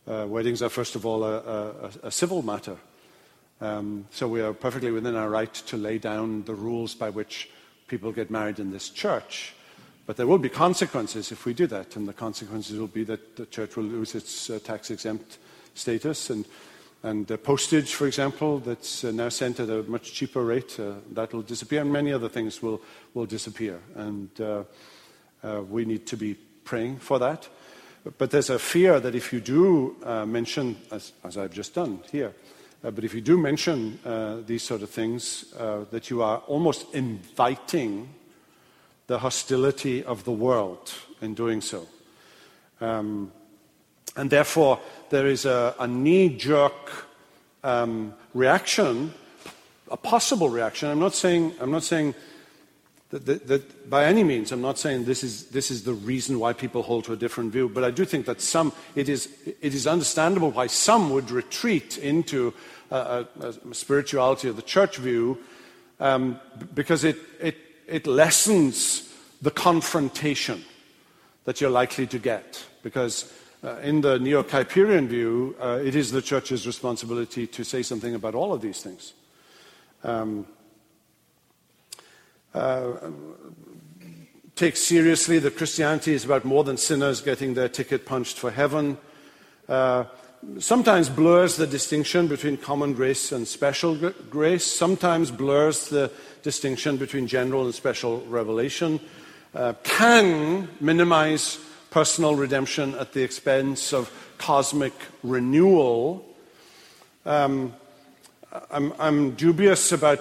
Uh, 0.07 0.27
weddings 0.29 0.63
are, 0.63 0.69
first 0.69 0.95
of 0.95 1.05
all, 1.05 1.25
a, 1.25 1.39
a, 1.39 1.91
a 2.05 2.11
civil 2.11 2.43
matter. 2.43 2.77
Um, 3.61 4.07
so 4.11 4.29
we 4.29 4.41
are 4.41 4.53
perfectly 4.53 4.91
within 4.91 5.17
our 5.17 5.29
right 5.29 5.53
to 5.53 5.77
lay 5.77 5.99
down 5.99 6.45
the 6.45 6.55
rules 6.55 6.95
by 6.95 7.11
which 7.11 7.51
people 7.89 8.13
get 8.13 8.31
married 8.31 8.59
in 8.59 8.71
this 8.71 8.91
church. 8.91 9.55
But 10.07 10.17
there 10.17 10.27
will 10.27 10.39
be 10.39 10.49
consequences 10.49 11.33
if 11.33 11.45
we 11.45 11.55
do 11.55 11.67
that, 11.67 11.97
and 11.97 12.07
the 12.07 12.13
consequences 12.13 12.79
will 12.79 12.87
be 12.87 13.05
that 13.05 13.37
the 13.37 13.47
church 13.47 13.77
will 13.77 13.85
lose 13.85 14.15
its 14.15 14.49
uh, 14.49 14.61
tax 14.63 14.91
exempt 14.91 15.39
status, 15.75 16.31
and 16.31 16.47
and 17.03 17.31
uh, 17.31 17.37
postage, 17.37 17.95
for 17.95 18.07
example, 18.07 18.59
that's 18.59 19.05
uh, 19.05 19.11
now 19.13 19.29
sent 19.29 19.61
at 19.61 19.69
a 19.69 19.83
much 19.85 20.13
cheaper 20.13 20.45
rate, 20.45 20.79
uh, 20.81 20.95
that 21.13 21.33
will 21.33 21.43
disappear, 21.43 21.83
and 21.83 21.93
many 21.93 22.13
other 22.13 22.29
things 22.29 22.63
will, 22.63 22.81
will 23.15 23.27
disappear. 23.27 23.81
And 23.95 24.29
uh, 24.41 24.65
uh, 25.45 25.63
we 25.63 25.85
need 25.85 26.07
to 26.07 26.17
be 26.17 26.35
praying 26.65 26.99
for 26.99 27.19
that. 27.19 27.49
But 28.19 28.31
there's 28.31 28.51
a 28.51 28.59
fear 28.59 29.01
that 29.01 29.15
if 29.15 29.33
you 29.33 29.41
do 29.41 29.97
uh, 30.03 30.27
mention, 30.27 30.77
as, 30.91 31.13
as, 31.25 31.37
I've 31.37 31.53
just 31.53 31.75
done 31.75 32.01
here, 32.11 32.33
but 32.83 33.05
if 33.05 33.15
you 33.15 33.21
do 33.21 33.37
mention 33.37 33.99
these 34.47 34.63
sort 34.63 34.83
of 34.83 34.91
things, 34.91 35.53
that 35.91 36.09
you 36.09 36.23
are 36.23 36.39
almost 36.47 36.95
inviting 36.95 38.09
the 39.09 39.19
hostility 39.19 40.05
of 40.05 40.25
the 40.25 40.31
world 40.31 40.93
in 41.21 41.35
doing 41.35 41.61
so. 41.61 41.89
Um, 42.81 43.33
and 44.17 44.31
therefore, 44.31 44.81
there 45.11 45.27
is 45.27 45.45
a, 45.45 45.75
a 45.79 45.87
knee 45.87 46.31
jerk 46.31 47.07
um, 47.63 48.15
reaction, 48.35 49.13
a 49.91 49.97
possible 49.97 50.49
reaction. 50.49 50.89
I'm 50.89 50.99
not 50.99 51.15
saying, 51.15 51.53
I'm 51.61 51.71
not 51.71 51.83
saying 51.83 52.15
that, 53.11 53.27
that, 53.27 53.47
that, 53.47 53.91
by 53.91 54.07
any 54.07 54.25
means, 54.25 54.51
I'm 54.53 54.63
not 54.63 54.79
saying 54.79 55.05
this 55.05 55.23
is, 55.23 55.47
this 55.47 55.71
is 55.71 55.85
the 55.85 55.95
reason 55.95 56.41
why 56.41 56.53
people 56.53 56.83
hold 56.83 57.05
to 57.05 57.13
a 57.13 57.17
different 57.17 57.53
view, 57.53 57.69
but 57.69 57.85
I 57.85 57.91
do 57.91 58.05
think 58.05 58.27
that 58.27 58.41
some, 58.41 58.73
it 58.95 59.09
is, 59.09 59.29
it 59.47 59.75
is 59.75 59.87
understandable 59.87 60.51
why 60.51 60.67
some 60.67 61.11
would 61.11 61.31
retreat 61.31 61.99
into 61.99 62.53
a, 62.91 63.27
a, 63.41 63.47
a 63.47 63.75
spirituality 63.75 64.49
of 64.49 64.57
the 64.57 64.63
church 64.63 64.97
view 64.97 65.39
um, 66.01 66.41
because 66.75 67.05
it, 67.05 67.19
it, 67.41 67.57
it 67.87 68.07
lessens 68.07 69.13
the 69.41 69.51
confrontation 69.51 70.65
that 71.45 71.61
you're 71.61 71.71
likely 71.71 72.07
to 72.09 72.19
get. 72.19 72.65
Because 72.83 73.33
uh, 73.65 73.77
in 73.83 74.01
the 74.01 74.19
Neo 74.19 74.43
Kuyperian 74.43 75.07
view, 75.09 75.57
uh, 75.61 75.81
it 75.83 75.95
is 75.95 76.11
the 76.11 76.23
church's 76.23 76.67
responsibility 76.67 77.47
to 77.47 77.65
say 77.65 77.83
something 77.83 78.15
about 78.15 78.35
all 78.35 78.53
of 78.53 78.61
these 78.61 78.83
things. 78.83 79.15
Um, 80.05 80.47
uh, 82.55 83.11
take 84.55 84.77
seriously 84.77 85.39
that 85.39 85.57
Christianity 85.57 86.15
is 86.15 86.25
about 86.25 86.45
more 86.45 86.65
than 86.65 86.77
sinners 86.77 87.21
getting 87.21 87.55
their 87.55 87.69
ticket 87.69 88.07
punched 88.07 88.39
for 88.39 88.51
heaven. 88.51 88.97
Uh, 89.69 90.05
sometimes 90.59 91.09
blurs 91.09 91.57
the 91.57 91.67
distinction 91.67 92.27
between 92.27 92.57
common 92.57 92.95
grace 92.95 93.33
and 93.33 93.47
special 93.47 93.97
grace, 94.31 94.65
sometimes 94.65 95.31
blurs 95.31 95.89
the 95.89 96.11
distinction 96.43 96.97
between 96.97 97.27
general 97.27 97.65
and 97.65 97.75
special 97.75 98.21
revelation, 98.27 99.01
uh, 99.55 99.75
can 99.83 100.69
minimize 100.81 101.59
personal 101.97 102.35
redemption 102.35 102.95
at 102.97 103.15
the 103.15 103.23
expense 103.23 103.95
of 103.95 104.13
cosmic 104.37 104.93
renewal. 105.23 106.23
Um, 107.25 107.73
I'm, 108.71 108.93
I'm 108.99 109.31
dubious 109.31 109.93
about 109.93 110.21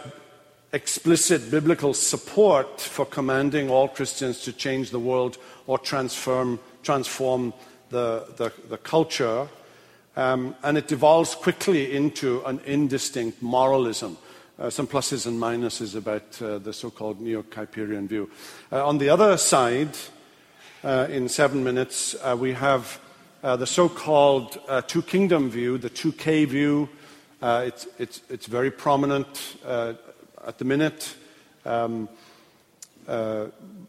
explicit 0.71 1.51
biblical 1.51 1.93
support 1.93 2.79
for 2.79 3.05
commanding 3.05 3.69
all 3.69 3.89
Christians 3.89 4.39
to 4.43 4.53
change 4.53 4.91
the 4.91 5.01
world 5.01 5.37
or 5.67 5.77
transform, 5.77 6.61
transform 6.81 7.53
the, 7.89 8.25
the, 8.37 8.53
the 8.69 8.77
culture. 8.77 9.49
Um, 10.15 10.55
and 10.63 10.77
it 10.77 10.87
devolves 10.87 11.35
quickly 11.35 11.93
into 11.93 12.41
an 12.45 12.61
indistinct 12.65 13.41
moralism. 13.41 14.17
Uh, 14.57 14.69
some 14.69 14.87
pluses 14.87 15.27
and 15.27 15.37
minuses 15.41 15.93
about 15.93 16.41
uh, 16.41 16.57
the 16.57 16.71
so 16.71 16.89
called 16.89 17.19
Neo 17.19 17.43
Kuyperian 17.43 18.07
view. 18.07 18.31
Uh, 18.71 18.87
on 18.87 18.97
the 18.97 19.09
other 19.09 19.35
side, 19.35 19.89
uh, 20.85 21.07
in 21.09 21.27
seven 21.27 21.63
minutes, 21.63 22.15
uh, 22.21 22.37
we 22.39 22.53
have 22.53 22.99
uh, 23.43 23.55
the 23.55 23.65
so 23.65 23.89
called 23.89 24.59
two 24.87 25.01
kingdom 25.01 25.49
view, 25.49 25.79
the 25.79 25.89
2K 25.89 26.47
view. 26.47 26.87
It's, 27.41 27.87
it's, 27.97 28.21
it's, 28.29 28.45
very 28.45 28.69
prominent 28.69 29.57
at 29.65 30.57
the 30.57 30.65
minute. 30.65 31.15
Um, 31.65 32.07
uh, 33.07 33.47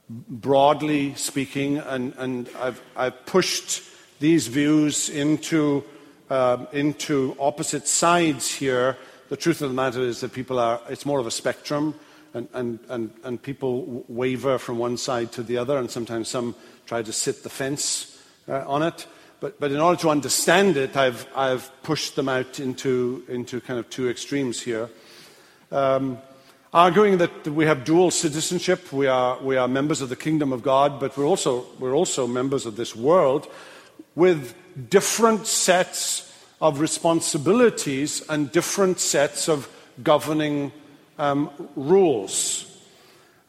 broadly 0.09 1.14
speaking, 1.14 1.78
and, 1.78 2.14
and 2.16 2.49
I've, 2.59 2.80
I've, 2.97 3.26
pushed 3.26 3.82
these 4.18 4.47
views 4.47 5.09
into, 5.11 5.84
uh, 6.30 6.66
into 6.72 7.36
opposite 7.38 7.88
sides 7.88 8.51
here. 8.55 8.97
The 9.28 9.36
truth 9.36 9.61
of 9.62 9.68
the 9.68 9.74
matter 9.74 10.01
is 10.01 10.20
that 10.20 10.32
people 10.32 10.59
are, 10.59 10.80
it's 10.88 11.05
more 11.05 11.18
of 11.18 11.26
a 11.26 11.30
spectrum, 11.30 11.94
and, 12.37 12.49
and, 12.53 12.78
and, 12.89 13.11
and 13.24 13.43
people 13.43 14.05
waver 14.09 14.59
from 14.59 14.78
one 14.78 14.99
side 14.99 15.32
to 15.32 15.43
the 15.43 15.57
other, 15.57 15.78
and 15.78 15.91
sometimes 15.91 16.28
some 16.28 16.55
try 16.84 17.03
to 17.03 17.12
sit 17.12 17.43
the 17.43 17.49
fence 17.49 18.22
uh, 18.49 18.62
on 18.66 18.82
it. 18.82 19.07
But, 19.41 19.59
but 19.59 19.72
in 19.72 19.80
order 19.80 20.01
to 20.03 20.11
understand 20.11 20.76
it, 20.76 20.97
I've, 20.97 21.26
I've 21.34 21.70
pushed 21.82 22.14
them 22.14 22.28
out 22.28 22.61
into, 22.61 23.24
into 23.28 23.61
kind 23.61 23.78
of 23.78 23.89
two 23.89 24.09
extremes 24.09 24.61
here. 24.61 24.89
Um, 25.72 26.18
arguing 26.72 27.18
that 27.18 27.49
we 27.49 27.64
have 27.64 27.84
dual 27.84 28.11
citizenship. 28.11 28.93
We 28.93 29.07
are, 29.07 29.39
we 29.43 29.57
are 29.57 29.68
members 29.68 30.03
of 30.03 30.11
the 30.11 30.16
kingdom 30.16 30.53
of 30.53 30.62
God, 30.62 31.01
but 31.01 31.16
we're 31.16 31.26
also, 31.26 31.64
we're 31.78 31.95
also 31.95 32.26
members 32.26 32.66
of 32.66 32.76
this 32.76 32.95
world 32.95 33.51
with 34.14 34.55
different 34.91 35.47
sets 35.47 36.32
of 36.61 36.80
responsibilities 36.80 38.22
and 38.28 38.53
different 38.53 39.01
sets 39.01 39.49
of 39.49 39.68
governing 40.03 40.72
um, 41.19 41.51
rules. 41.75 42.73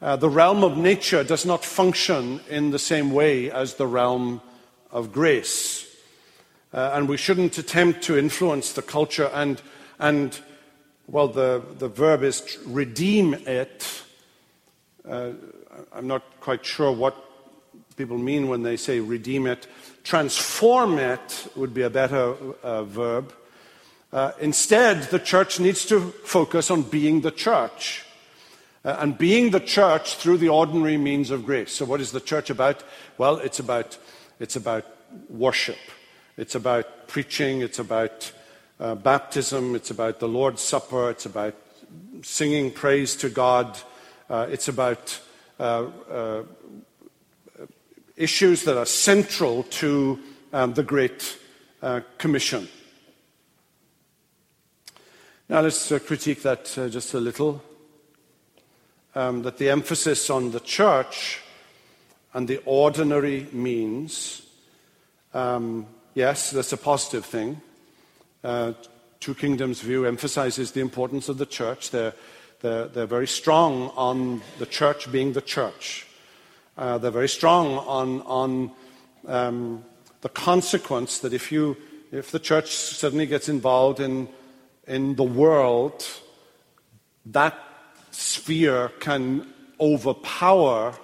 Uh, 0.00 0.16
the 0.16 0.30
realm 0.30 0.62
of 0.62 0.76
nature 0.76 1.24
does 1.24 1.44
not 1.44 1.64
function 1.64 2.40
in 2.48 2.70
the 2.70 2.78
same 2.78 3.12
way 3.12 3.50
as 3.50 3.74
the 3.74 3.86
realm 3.86 4.40
of 4.90 5.12
grace. 5.12 5.86
Uh, 6.72 6.90
and 6.94 7.08
we 7.08 7.16
shouldn't 7.16 7.58
attempt 7.58 8.02
to 8.02 8.18
influence 8.18 8.72
the 8.72 8.82
culture 8.82 9.30
and, 9.34 9.60
and 9.98 10.40
well, 11.06 11.28
the, 11.28 11.62
the 11.78 11.88
verb 11.88 12.22
is 12.22 12.58
redeem 12.66 13.32
it. 13.32 14.02
Uh, 15.08 15.30
I'm 15.92 16.06
not 16.06 16.22
quite 16.40 16.66
sure 16.66 16.92
what 16.92 17.16
people 17.96 18.18
mean 18.18 18.48
when 18.48 18.62
they 18.62 18.76
say 18.76 19.00
redeem 19.00 19.46
it. 19.46 19.66
Transform 20.04 20.98
it 20.98 21.48
would 21.56 21.72
be 21.72 21.82
a 21.82 21.90
better 21.90 22.34
uh, 22.62 22.84
verb. 22.84 23.32
Uh, 24.12 24.32
instead, 24.40 25.02
the 25.10 25.18
church 25.18 25.60
needs 25.60 25.84
to 25.84 26.00
focus 26.24 26.70
on 26.70 26.82
being 26.82 27.20
the 27.20 27.30
church. 27.30 28.04
Uh, 28.84 28.96
and 29.00 29.18
being 29.18 29.50
the 29.50 29.60
church 29.60 30.16
through 30.16 30.38
the 30.38 30.48
ordinary 30.48 30.96
means 30.96 31.30
of 31.30 31.44
grace. 31.44 31.72
So, 31.72 31.84
what 31.84 32.00
is 32.00 32.12
the 32.12 32.20
church 32.20 32.48
about? 32.48 32.82
Well, 33.18 33.36
it's 33.36 33.58
about, 33.58 33.98
it's 34.38 34.56
about 34.56 34.86
worship, 35.28 35.78
it's 36.36 36.54
about 36.54 37.08
preaching, 37.08 37.60
it's 37.60 37.80
about 37.80 38.32
uh, 38.78 38.94
baptism, 38.94 39.74
it's 39.74 39.90
about 39.90 40.20
the 40.20 40.28
Lord's 40.28 40.62
Supper, 40.62 41.10
it's 41.10 41.26
about 41.26 41.54
singing 42.22 42.70
praise 42.70 43.16
to 43.16 43.28
God, 43.28 43.78
uh, 44.30 44.46
it's 44.48 44.68
about 44.68 45.20
uh, 45.58 45.86
uh 46.10 46.42
issues 48.16 48.64
that 48.64 48.78
are 48.78 48.86
central 48.86 49.64
to 49.64 50.18
um, 50.52 50.72
the 50.74 50.82
Great 50.82 51.38
Commission. 52.18 52.68
Now 55.48 55.62
let's 55.62 55.90
uh, 55.90 55.98
critique 55.98 56.42
that 56.42 56.66
just 56.66 57.14
a 57.14 57.20
little. 57.20 57.62
Um, 59.14 59.42
that 59.42 59.56
the 59.56 59.70
emphasis 59.70 60.28
on 60.28 60.50
the 60.50 60.60
church 60.60 61.40
and 62.34 62.46
the 62.46 62.60
ordinary 62.66 63.46
means, 63.52 64.42
um, 65.32 65.86
yes, 66.14 66.50
that's 66.50 66.72
a 66.72 66.76
positive 66.76 67.24
thing 67.24 67.60
uh, 68.44 68.72
Two 69.20 69.34
Kingdoms 69.34 69.80
view 69.80 70.04
emphasizes 70.04 70.72
the 70.72 70.80
importance 70.80 71.28
of 71.28 71.38
the 71.38 71.46
church. 71.46 71.90
They're, 71.90 72.14
they're, 72.60 72.86
they're 72.86 73.06
very 73.06 73.26
strong 73.26 73.90
on 73.96 74.42
the 74.58 74.66
church 74.66 75.10
being 75.10 75.32
the 75.32 75.42
church. 75.42 76.06
Uh, 76.76 76.98
they're 76.98 77.10
very 77.10 77.28
strong 77.28 77.78
on, 77.78 78.22
on 78.22 78.70
um, 79.26 79.84
the 80.20 80.28
consequence 80.28 81.18
that 81.18 81.32
if, 81.32 81.50
you, 81.50 81.76
if 82.12 82.30
the 82.30 82.38
church 82.38 82.74
suddenly 82.74 83.26
gets 83.26 83.48
involved 83.48 83.98
in, 83.98 84.28
in 84.88 85.14
the 85.14 85.24
world, 85.24 86.04
that 87.26 87.54
sphere 88.10 88.90
can 89.00 89.46
overpower 89.78 90.94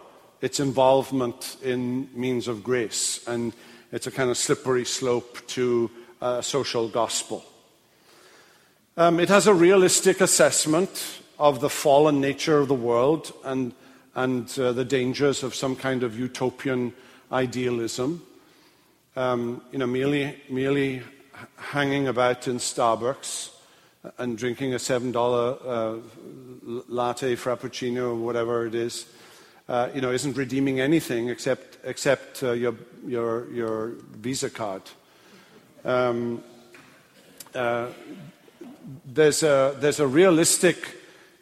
its 0.40 0.58
involvement 0.58 1.56
in 1.62 2.08
means 2.14 2.48
of 2.48 2.64
grace. 2.64 3.20
And 3.26 3.52
it's 3.92 4.06
a 4.06 4.10
kind 4.10 4.30
of 4.30 4.36
slippery 4.36 4.84
slope 4.84 5.46
to 5.48 5.90
uh, 6.20 6.40
social 6.40 6.88
gospel. 6.88 7.44
Um, 8.96 9.20
it 9.20 9.28
has 9.28 9.46
a 9.46 9.54
realistic 9.54 10.20
assessment 10.20 11.20
of 11.38 11.60
the 11.60 11.70
fallen 11.70 12.20
nature 12.20 12.58
of 12.58 12.68
the 12.68 12.74
world 12.74 13.32
and, 13.44 13.74
and 14.14 14.58
uh, 14.58 14.72
the 14.72 14.84
dangers 14.84 15.42
of 15.42 15.54
some 15.54 15.76
kind 15.76 16.02
of 16.02 16.18
utopian 16.18 16.92
idealism. 17.30 18.22
Um, 19.16 19.62
you 19.72 19.78
know, 19.78 19.86
merely, 19.86 20.36
merely 20.48 21.02
hanging 21.56 22.08
about 22.08 22.48
in 22.48 22.56
Starbucks 22.56 23.50
and 24.18 24.36
drinking 24.36 24.74
a 24.74 24.78
$7 24.78 25.14
uh, 25.14 26.82
latte, 26.88 27.36
frappuccino, 27.36 28.18
whatever 28.18 28.66
it 28.66 28.74
is, 28.74 29.06
uh, 29.68 29.88
you 29.94 30.00
know, 30.00 30.12
isn't 30.12 30.36
redeeming 30.36 30.80
anything 30.80 31.28
except, 31.28 31.78
except 31.84 32.42
uh, 32.42 32.52
your, 32.52 32.74
your, 33.06 33.50
your 33.52 33.92
Visa 34.16 34.50
card. 34.50 34.82
Um, 35.84 36.42
uh, 37.54 37.88
there's, 39.06 39.42
a, 39.42 39.76
there's 39.78 40.00
a 40.00 40.06
realistic, 40.06 40.96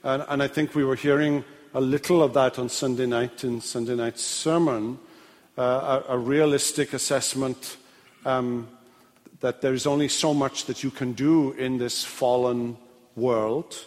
and, 0.04 0.24
and, 0.28 0.42
I 0.42 0.48
think 0.48 0.74
we 0.74 0.84
were 0.84 0.94
hearing 0.94 1.44
a 1.74 1.80
little 1.80 2.22
of 2.22 2.34
that 2.34 2.58
on 2.58 2.68
Sunday 2.68 3.06
night 3.06 3.44
in 3.44 3.60
Sunday 3.60 3.94
night's 3.94 4.22
sermon. 4.22 4.98
uh, 5.56 6.02
a, 6.08 6.14
a, 6.14 6.18
realistic 6.18 6.92
assessment 6.92 7.76
um, 8.24 8.68
that 9.42 9.60
there 9.60 9.74
is 9.74 9.86
only 9.86 10.08
so 10.08 10.32
much 10.32 10.64
that 10.64 10.82
you 10.82 10.90
can 10.90 11.12
do 11.12 11.52
in 11.52 11.78
this 11.78 12.02
fallen 12.02 12.76
world. 13.14 13.86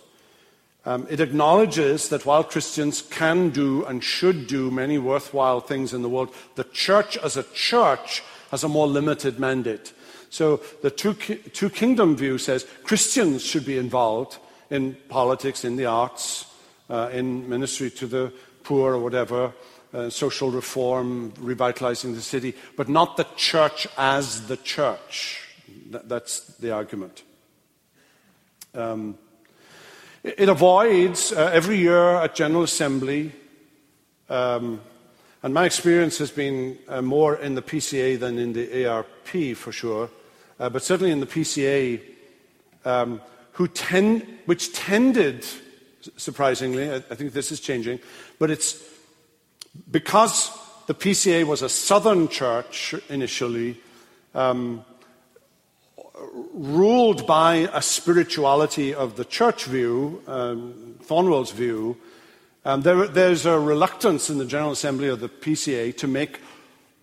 Um, 0.86 1.08
it 1.10 1.20
acknowledges 1.20 2.10
that 2.10 2.26
while 2.26 2.44
Christians 2.44 3.02
can 3.02 3.50
do 3.50 3.84
and 3.86 4.04
should 4.04 4.46
do 4.46 4.70
many 4.70 5.00
worthwhile 5.00 5.62
things 5.62 5.94
in 5.94 6.04
the 6.04 6.10
world, 6.10 6.36
the 6.56 6.66
church 6.66 7.18
as 7.18 7.38
a 7.38 7.44
church 7.54 8.22
has 8.52 8.64
a 8.64 8.70
more 8.70 8.86
limited 8.86 9.40
mandate. 9.40 9.94
So 10.30 10.58
the 10.84 10.92
two, 10.92 11.14
two 11.14 11.70
kingdom 11.70 12.16
view 12.16 12.38
says 12.38 12.68
Christians 12.84 13.44
should 13.44 13.66
be 13.66 13.78
involved 13.78 14.38
in 14.70 14.96
politics, 15.10 15.64
in 15.64 15.78
the 15.78 15.86
arts, 15.86 16.46
uh, 16.90 17.10
in 17.14 17.48
ministry 17.50 17.90
to 17.92 18.08
the 18.08 18.34
poor 18.64 18.94
or 18.94 19.00
whatever, 19.00 19.54
uh, 19.94 20.10
social 20.10 20.52
reform, 20.52 21.34
revitalizing 21.40 22.14
the 22.14 22.22
city, 22.22 22.54
but 22.76 22.90
not 22.90 23.16
the 23.16 23.26
church 23.38 23.88
as 23.98 24.48
the 24.48 24.58
church. 24.58 25.45
Th- 25.92 26.04
that's 26.06 26.42
the 26.58 26.72
argument. 26.72 27.24
Um, 28.74 29.18
it, 30.24 30.50
avoids 30.50 31.32
uh, 31.32 31.52
every 31.54 31.78
year 31.78 32.16
at 32.16 32.36
General 32.36 32.64
Assembly, 32.64 33.32
um, 34.30 34.82
and 35.44 35.54
my 35.54 35.66
experience 35.66 36.18
has 36.18 36.32
been 36.32 36.78
uh, 36.88 37.02
more 37.02 37.36
in 37.36 37.56
the 37.56 37.62
PCA 37.62 38.20
than 38.20 38.40
in 38.40 38.54
the 38.54 38.88
ARP 38.88 39.56
for 39.56 39.72
sure, 39.72 40.10
uh, 40.60 40.70
but 40.70 40.84
certainly 40.84 41.12
in 41.12 41.20
the 41.20 41.28
PCA, 41.28 42.02
um, 42.86 43.22
which 44.46 44.74
tended, 44.74 45.46
surprisingly, 46.18 46.90
I, 46.90 46.96
I 46.96 47.16
think 47.16 47.34
this 47.34 47.52
is 47.52 47.60
changing, 47.60 48.00
but 48.40 48.50
it's 48.50 48.84
because 49.92 50.52
the 50.88 50.94
PCA 50.94 51.46
was 51.46 51.62
a 51.62 51.70
southern 51.70 52.28
church 52.28 52.96
initially, 53.10 53.80
um, 54.34 54.84
ruled 56.54 57.26
by 57.26 57.70
a 57.74 57.82
spirituality 57.82 58.94
of 58.94 59.16
the 59.16 59.26
church 59.26 59.66
view, 59.66 60.22
um, 60.28 60.96
Thornwell's 61.02 61.52
view, 61.52 61.98
um, 62.66 62.82
there, 62.82 63.08
there's 63.08 63.46
a 63.46 63.60
reluctance 63.60 64.30
in 64.30 64.38
the 64.38 64.46
General 64.46 64.72
Assembly 64.72 65.08
of 65.08 65.20
the 65.20 65.30
PCA 65.30 65.96
to 65.98 66.08
make 66.08 66.42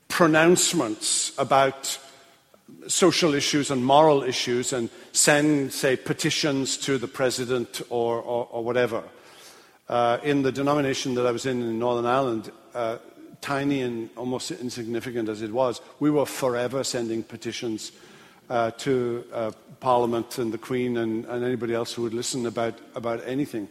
pronouncements 0.08 1.32
about 1.38 1.98
social 2.88 3.34
issues 3.34 3.70
and 3.70 3.84
moral 3.84 4.22
issues 4.22 4.72
and 4.72 4.90
send, 5.12 5.72
say, 5.72 5.96
petitions 5.96 6.76
to 6.78 6.98
the 6.98 7.08
president 7.08 7.80
or, 7.90 8.20
or, 8.20 8.48
or 8.50 8.64
whatever. 8.64 9.02
Uh, 9.88 10.18
in 10.22 10.42
the 10.42 10.52
denomination 10.52 11.14
that 11.14 11.26
I 11.26 11.30
was 11.30 11.46
in 11.46 11.62
in 11.62 11.78
Northern 11.78 12.06
Ireland, 12.06 12.50
uh, 12.74 12.98
tiny 13.40 13.82
and 13.82 14.08
almost 14.16 14.50
insignificant 14.50 15.28
as 15.28 15.42
it 15.42 15.52
was, 15.52 15.80
we 16.00 16.10
were 16.10 16.26
forever 16.26 16.82
sending 16.82 17.22
petitions 17.22 17.92
uh, 18.48 18.70
to 18.72 19.24
uh, 19.32 19.50
Parliament 19.80 20.38
and 20.38 20.52
the 20.52 20.58
Queen 20.58 20.96
and, 20.96 21.24
and, 21.24 21.44
anybody 21.44 21.74
else 21.74 21.92
who 21.92 22.02
would 22.02 22.14
listen 22.14 22.46
about, 22.46 22.78
about 22.94 23.20
anything. 23.26 23.68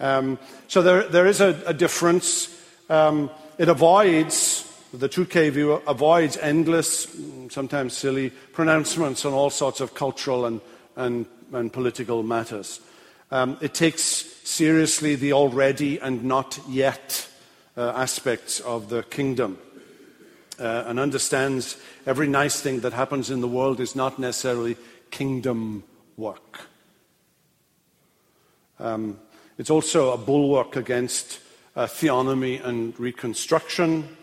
Um, 0.00 0.38
so 0.66 0.82
there, 0.82 1.08
there 1.08 1.26
is 1.26 1.40
a, 1.40 1.60
a 1.66 1.74
difference. 1.74 2.54
Um, 2.90 3.30
it 3.58 3.68
avoids, 3.68 4.64
the 4.92 5.08
2K 5.08 5.50
view 5.50 5.72
avoids 5.72 6.36
endless, 6.36 7.06
sometimes 7.50 7.96
silly, 7.96 8.30
pronouncements 8.30 9.24
on 9.24 9.32
all 9.32 9.50
sorts 9.50 9.80
of 9.80 9.94
cultural 9.94 10.46
and, 10.46 10.60
and, 10.96 11.26
and 11.52 11.72
political 11.72 12.22
matters. 12.22 12.80
Um, 13.30 13.58
it 13.60 13.74
takes 13.74 14.02
seriously 14.02 15.14
the 15.14 15.34
already 15.34 15.98
and 15.98 16.24
not 16.24 16.58
yet 16.68 17.28
uh, 17.76 17.92
aspects 17.94 18.60
of 18.60 18.88
the 18.88 19.02
kingdom 19.04 19.58
uh, 20.58 20.84
and 20.86 20.98
understands 20.98 21.76
every 22.06 22.28
nice 22.28 22.60
thing 22.60 22.80
that 22.80 22.92
happens 22.92 23.30
in 23.30 23.40
the 23.40 23.48
world 23.48 23.80
is 23.80 23.94
not 23.94 24.18
necessarily 24.18 24.76
kingdom 25.10 25.84
work. 26.16 26.60
Um, 28.78 29.18
it's 29.56 29.70
also 29.70 30.12
a 30.12 30.18
bulwark 30.18 30.76
against 30.76 31.40
uh, 31.74 31.86
theonomy 31.86 32.64
and 32.64 32.98
reconstruction, 32.98 34.16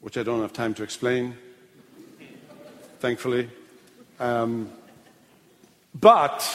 which 0.00 0.16
I 0.16 0.22
don't 0.22 0.40
have 0.40 0.52
time 0.52 0.74
to 0.74 0.82
explain, 0.82 1.36
thankfully. 3.00 3.48
Um, 4.20 4.70
but 5.94 6.46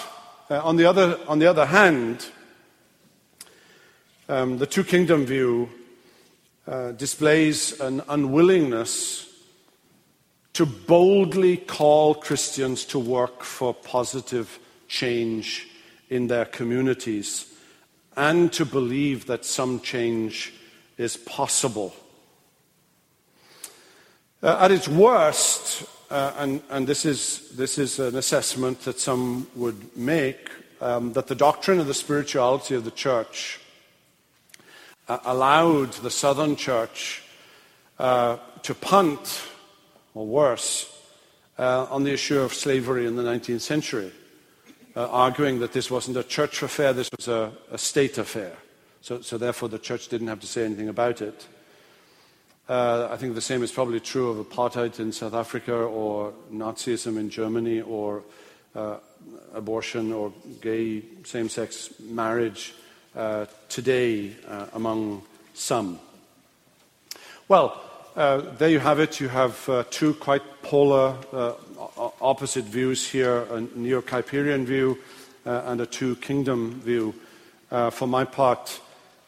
uh, 0.50 0.62
on, 0.64 0.76
the 0.76 0.86
other, 0.86 1.20
on 1.28 1.40
the 1.40 1.48
other 1.48 1.66
hand, 1.66 2.26
um, 4.34 4.58
the 4.58 4.66
two 4.66 4.84
kingdom 4.84 5.28
view 5.28 5.70
uh, 6.68 6.92
displays 6.94 7.80
an 7.80 8.02
unwillingness 8.10 9.30
to 10.54 10.66
boldly 10.66 11.58
call 11.58 12.16
Christians 12.16 12.84
to 12.86 12.98
work 12.98 13.44
for 13.44 13.76
positive 13.76 14.58
change 14.88 15.68
in 16.10 16.28
their 16.28 16.46
communities 16.46 17.54
and 18.18 18.52
to 18.54 18.66
believe 18.66 19.28
that 19.28 19.46
some 19.46 19.80
change 19.82 20.52
is 20.98 21.16
possible. 21.16 21.96
Uh, 24.42 24.58
at 24.62 24.72
its 24.72 24.88
worst, 24.88 25.86
uh, 26.10 26.34
and, 26.38 26.64
and 26.72 26.88
this, 26.88 27.06
is, 27.06 27.52
this, 27.56 27.78
is, 27.78 28.00
an 28.00 28.16
assessment 28.16 28.82
that 28.82 29.00
some 29.00 29.46
would 29.56 29.96
make, 29.96 30.50
um, 30.82 31.14
that 31.14 31.28
the 31.28 31.36
doctrine 31.36 31.80
of 31.80 31.86
the 31.86 31.94
spirituality 31.94 32.74
of 32.74 32.84
the 32.84 32.92
church 32.92 33.60
uh, 35.08 35.20
allowed 35.26 35.94
the 35.94 36.10
Southern 36.10 36.56
Church 36.56 37.24
uh, 38.00 38.38
to 38.64 38.74
punt, 38.74 39.42
or 40.14 40.26
worse, 40.26 40.90
uh, 41.58 41.88
on 41.90 42.04
the 42.04 42.12
issue 42.12 42.40
of 42.40 42.54
slavery 42.54 43.06
in 43.06 43.16
the 43.16 43.24
19th 43.24 43.62
century, 43.62 44.12
uh, 44.96 45.10
arguing 45.10 45.60
that 45.60 45.74
this 45.74 45.92
wasn't 45.92 46.18
a 46.18 46.24
church 46.24 46.64
affair, 46.64 46.94
this 46.94 47.10
was 47.18 47.28
a, 47.28 47.52
a 47.72 47.78
state 47.78 48.18
affair. 48.18 48.56
So, 49.02 49.22
so, 49.22 49.38
therefore, 49.38 49.70
the 49.70 49.80
church 49.80 50.08
didn't 50.08 50.28
have 50.28 50.40
to 50.40 50.48
say 50.48 50.64
anything 50.64 50.88
about 50.88 51.22
it. 51.22 51.46
Uh, 52.70 53.10
I 53.12 53.18
think 53.18 53.36
the 53.36 53.42
same 53.42 53.62
is 53.62 53.72
probably 53.72 54.00
true 54.00 54.30
of 54.30 54.48
apartheid 54.48 54.98
in 55.00 55.12
South 55.12 55.34
Africa 55.34 55.74
or 55.74 56.34
Nazism 56.52 57.18
in 57.18 57.30
Germany 57.30 57.82
or 57.82 58.24
uh, 58.74 58.98
abortion 59.54 60.14
or 60.14 60.32
gay 60.62 61.04
same 61.24 61.50
sex 61.50 61.94
marriage 62.00 62.74
uh, 63.16 63.46
today 63.70 64.36
uh, 64.48 64.68
among 64.74 65.22
some? 65.54 66.00
Well, 67.48 67.82
uh, 68.16 68.42
there 68.58 68.70
you 68.70 68.80
have 68.80 69.00
it. 69.00 69.20
You 69.20 69.28
have 69.28 69.68
uh, 69.68 69.84
two 69.90 70.14
quite 70.14 70.44
polar, 70.62 71.16
uh, 71.32 71.54
opposite 72.22 72.66
views 72.66 73.10
here 73.10 73.42
a 73.52 73.62
Neo 73.76 74.02
Kuyperian 74.02 74.66
view 74.66 75.00
uh, 75.46 75.64
and 75.66 75.82
a 75.82 75.86
two 75.86 76.16
kingdom 76.18 76.80
view. 76.82 77.14
for 77.92 78.08
my 78.08 78.24
part, 78.24 78.80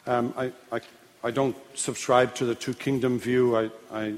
um, 0.06 0.32
I, 0.36 0.52
I, 0.70 0.80
I, 1.24 1.30
don't 1.32 1.56
subscribe 1.74 2.34
to 2.36 2.44
the 2.44 2.54
two 2.54 2.74
kingdom 2.74 3.18
view. 3.18 3.56
I, 3.56 4.14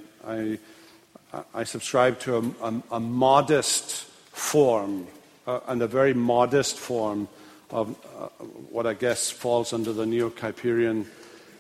I, 1.55 1.65
subscribe 1.65 2.19
to 2.21 2.37
a, 2.37 2.69
a, 2.69 2.83
a 2.93 3.01
modest 3.01 4.05
form 4.33 5.07
and 5.47 5.81
a 5.81 5.87
very 5.87 6.13
modest 6.13 6.77
form 6.77 7.27
of 7.71 7.91
uh, 8.19 8.29
what 8.71 8.87
I 8.87 8.95
guess 8.95 9.31
falls 9.31 9.73
under 9.73 9.93
the 9.93 10.07
Neo 10.07 10.31
Kuyperian 10.31 11.07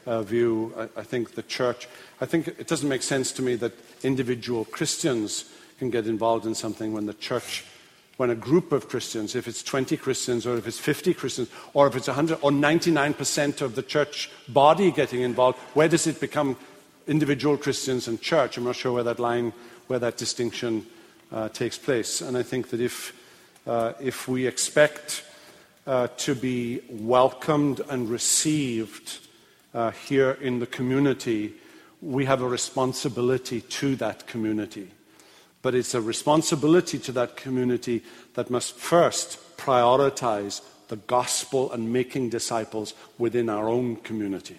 uh, 0.07 0.23
view. 0.23 0.73
I, 0.77 1.01
I, 1.01 1.03
think 1.03 1.35
the 1.35 1.43
church, 1.43 1.87
I 2.21 2.27
think 2.27 2.49
it 2.49 2.67
doesn't 2.67 2.89
make 2.89 3.03
sense 3.03 3.31
to 3.33 3.43
me 3.43 3.57
that 3.57 3.73
individual 4.03 4.65
Christians 4.65 5.45
can 5.79 5.91
get 5.91 6.07
involved 6.07 6.47
in 6.47 6.55
something 6.55 6.93
when 6.93 7.07
the 7.07 7.15
church, 7.15 7.65
when 8.17 8.31
a 8.31 8.35
group 8.35 8.73
of 8.73 8.89
Christians, 8.89 9.35
if 9.35 9.47
it's 9.47 9.63
20 9.63 9.97
Christians 9.97 10.47
or 10.47 10.57
if 10.57 10.67
it's 10.67 10.79
50 10.79 11.15
Christians 11.15 11.51
or 11.75 11.87
if 11.87 11.95
it's 11.95 12.09
100 12.09 12.39
or 12.43 12.51
99% 12.51 13.61
of 13.61 13.75
the 13.75 13.83
church 13.83 14.31
body 14.49 14.91
getting 14.91 15.21
involved, 15.21 15.59
where 15.75 15.89
does 15.89 16.07
it 16.07 16.21
become 16.21 16.57
individual 17.07 17.57
Christians 17.57 18.09
and 18.09 18.21
church? 18.21 18.57
I'm 18.57 18.65
not 18.65 18.77
sure 18.77 18.93
where 18.93 19.05
that 19.05 19.21
line, 19.21 19.53
where 19.89 19.99
that 19.99 20.17
distinction 20.17 20.87
uh, 21.31 21.51
takes 21.51 21.77
place. 21.77 22.23
And 22.23 22.37
I 22.37 22.43
think 22.43 22.71
that 22.71 22.81
if, 22.81 23.13
uh, 23.67 23.93
if 24.01 24.27
we 24.27 24.47
expect 24.47 25.23
uh, 25.89 26.07
to 26.19 26.35
be 26.35 26.83
welcomed 26.91 27.81
and 27.89 28.11
received 28.11 29.21
uh, 29.73 29.91
here 29.91 30.33
in 30.33 30.59
the 30.59 30.67
community, 30.67 31.55
we 32.03 32.27
have 32.27 32.43
a 32.43 32.49
responsibility 32.49 33.63
to 33.63 33.97
that 33.97 34.27
community. 34.27 34.91
But 35.63 35.75
it's 35.75 35.95
a 35.95 36.01
responsibility 36.01 36.99
to 36.99 37.13
that 37.13 37.37
community 37.37 38.05
that 38.35 38.51
must 38.51 38.75
first 38.75 39.39
prioritize 39.57 40.61
the 40.89 40.97
gospel 40.97 41.73
and 41.73 41.91
making 41.91 42.29
disciples 42.29 42.93
within 43.17 43.49
our 43.49 43.69
own 43.69 43.97
community. 43.97 44.59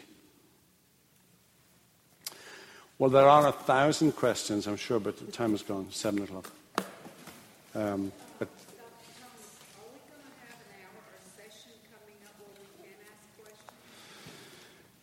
Well, 2.97 3.11
there 3.11 3.29
are 3.29 3.47
a 3.47 3.51
thousand 3.51 4.13
questions, 4.13 4.67
I'm 4.67 4.77
sure, 4.77 4.99
but 4.99 5.31
time 5.31 5.51
has 5.51 5.61
gone, 5.61 5.87
seven 5.91 6.23
o'clock. 6.23 6.51
Um, 7.75 8.11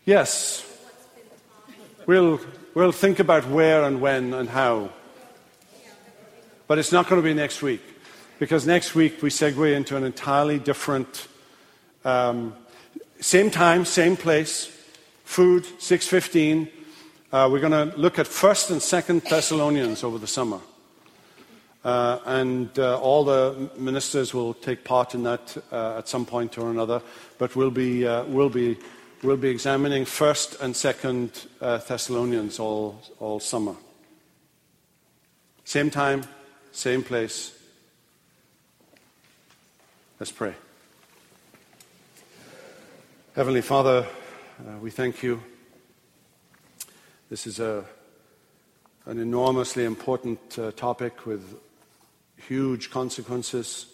Yes, 0.07 0.65
we'll, 2.07 2.39
we'll 2.75 2.93
think 2.93 3.19
about 3.19 3.49
where 3.49 3.83
and 3.83 4.01
when 4.01 4.35
and 4.35 4.49
how. 4.49 4.91
But 6.69 6.79
it's 6.79 6.93
not 6.93 7.09
going 7.09 7.21
to 7.21 7.27
be 7.27 7.35
next 7.35 7.61
week, 7.61 7.83
because 8.39 8.69
next 8.69 8.95
week 8.95 9.21
we 9.21 9.31
segue 9.31 9.75
into 9.75 9.97
an 9.97 10.05
entirely 10.05 10.61
different, 10.61 11.27
um, 12.05 12.55
same 13.19 13.51
time, 13.51 13.85
same 13.85 14.17
place, 14.17 14.67
food, 15.25 15.65
6.15. 15.65 16.71
Uh, 17.33 17.49
we're 17.51 17.59
going 17.59 17.91
to 17.91 17.99
look 17.99 18.21
at 18.21 18.27
1st 18.27 18.71
and 18.71 18.81
2nd 18.81 19.29
Thessalonians 19.29 20.05
over 20.05 20.19
the 20.19 20.29
summer. 20.29 20.61
Uh, 21.85 22.21
and 22.27 22.79
uh, 22.79 22.97
all 23.01 23.25
the 23.25 23.71
ministers 23.77 24.33
will 24.33 24.55
take 24.55 24.85
part 24.85 25.17
in 25.17 25.25
that 25.25 25.57
uh, 25.73 25.99
at 25.99 26.09
some 26.09 26.25
point 26.25 26.59
or 26.59 26.71
another. 26.71 27.03
But 27.39 27.57
we'll 27.57 27.73
be, 27.73 28.07
uh, 28.07 28.23
we'll 28.27 28.51
be, 28.51 28.79
we'll 29.23 29.37
be 29.37 29.49
examining 29.49 30.05
1st 30.05 30.61
and 30.61 30.75
2nd 30.75 31.47
uh, 31.61 31.79
Thessalonians 31.79 32.59
all, 32.59 33.01
all 33.19 33.41
summer. 33.41 33.75
Same 35.65 35.91
time, 35.91 36.23
same 36.73 37.03
place. 37.03 37.53
Let's 40.21 40.33
pray. 40.33 40.55
Heavenly 43.35 43.63
Father, 43.63 44.07
uh, 44.61 44.79
we 44.79 44.91
thank 44.91 45.23
you. 45.23 45.43
This 47.29 47.47
is 47.47 47.59
a, 47.59 47.85
an 49.07 49.19
enormously 49.19 49.85
important 49.85 50.59
uh, 50.59 50.73
topic 50.73 51.27
with 51.27 51.59
huge 52.49 52.91
consequences, 52.91 53.87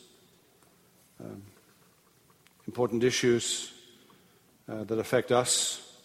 um, 1.20 1.42
important 2.66 3.02
issues 3.04 3.71
uh, 4.68 4.84
that 4.84 4.98
affect 4.98 5.32
us 5.32 5.96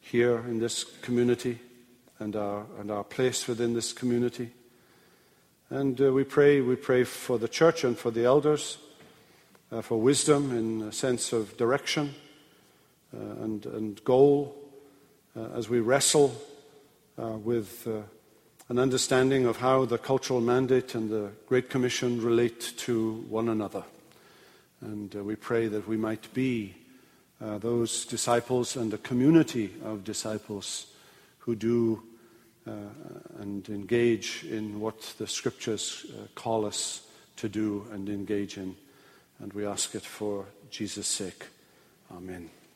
here 0.00 0.38
in 0.38 0.58
this 0.58 0.84
community 1.02 1.58
and 2.18 2.36
our, 2.36 2.66
and 2.78 2.90
our 2.90 3.04
place 3.04 3.46
within 3.46 3.74
this 3.74 3.92
community. 3.92 4.50
And 5.70 6.00
uh, 6.00 6.12
we 6.12 6.24
pray, 6.24 6.60
we 6.60 6.76
pray 6.76 7.04
for 7.04 7.38
the 7.38 7.48
church 7.48 7.84
and 7.84 7.96
for 7.96 8.10
the 8.10 8.24
elders, 8.24 8.78
uh, 9.70 9.82
for 9.82 10.00
wisdom 10.00 10.50
in 10.56 10.88
a 10.88 10.92
sense 10.92 11.32
of 11.32 11.56
direction 11.56 12.14
uh, 13.14 13.44
and, 13.44 13.66
and 13.66 14.04
goal 14.04 14.56
uh, 15.36 15.46
as 15.54 15.68
we 15.68 15.80
wrestle 15.80 16.34
uh, 17.18 17.28
with 17.38 17.86
an 18.68 18.78
understanding 18.78 19.46
of 19.46 19.58
how 19.58 19.84
the 19.84 19.98
cultural 19.98 20.40
mandate 20.40 20.94
and 20.94 21.10
the 21.10 21.30
Great 21.46 21.70
Commission 21.70 22.20
relate 22.20 22.72
to 22.78 23.24
one 23.28 23.48
another. 23.48 23.84
And 24.80 25.12
we 25.14 25.36
pray 25.36 25.68
that 25.68 25.86
we 25.86 25.96
might 25.96 26.32
be 26.34 26.74
those 27.40 28.04
disciples 28.04 28.76
and 28.76 28.90
the 28.90 28.98
community 28.98 29.70
of 29.84 30.04
disciples 30.04 30.86
who 31.38 31.54
do 31.54 32.02
uh, 32.66 32.72
and 33.38 33.68
engage 33.68 34.44
in 34.44 34.80
what 34.80 35.00
the 35.18 35.26
scriptures 35.26 36.04
uh, 36.10 36.26
call 36.34 36.66
us 36.66 37.06
to 37.36 37.48
do 37.48 37.86
and 37.92 38.08
engage 38.08 38.58
in. 38.58 38.76
And 39.38 39.52
we 39.54 39.64
ask 39.66 39.94
it 39.94 40.04
for 40.04 40.44
Jesus' 40.70 41.06
sake. 41.06 41.46
Amen. 42.14 42.59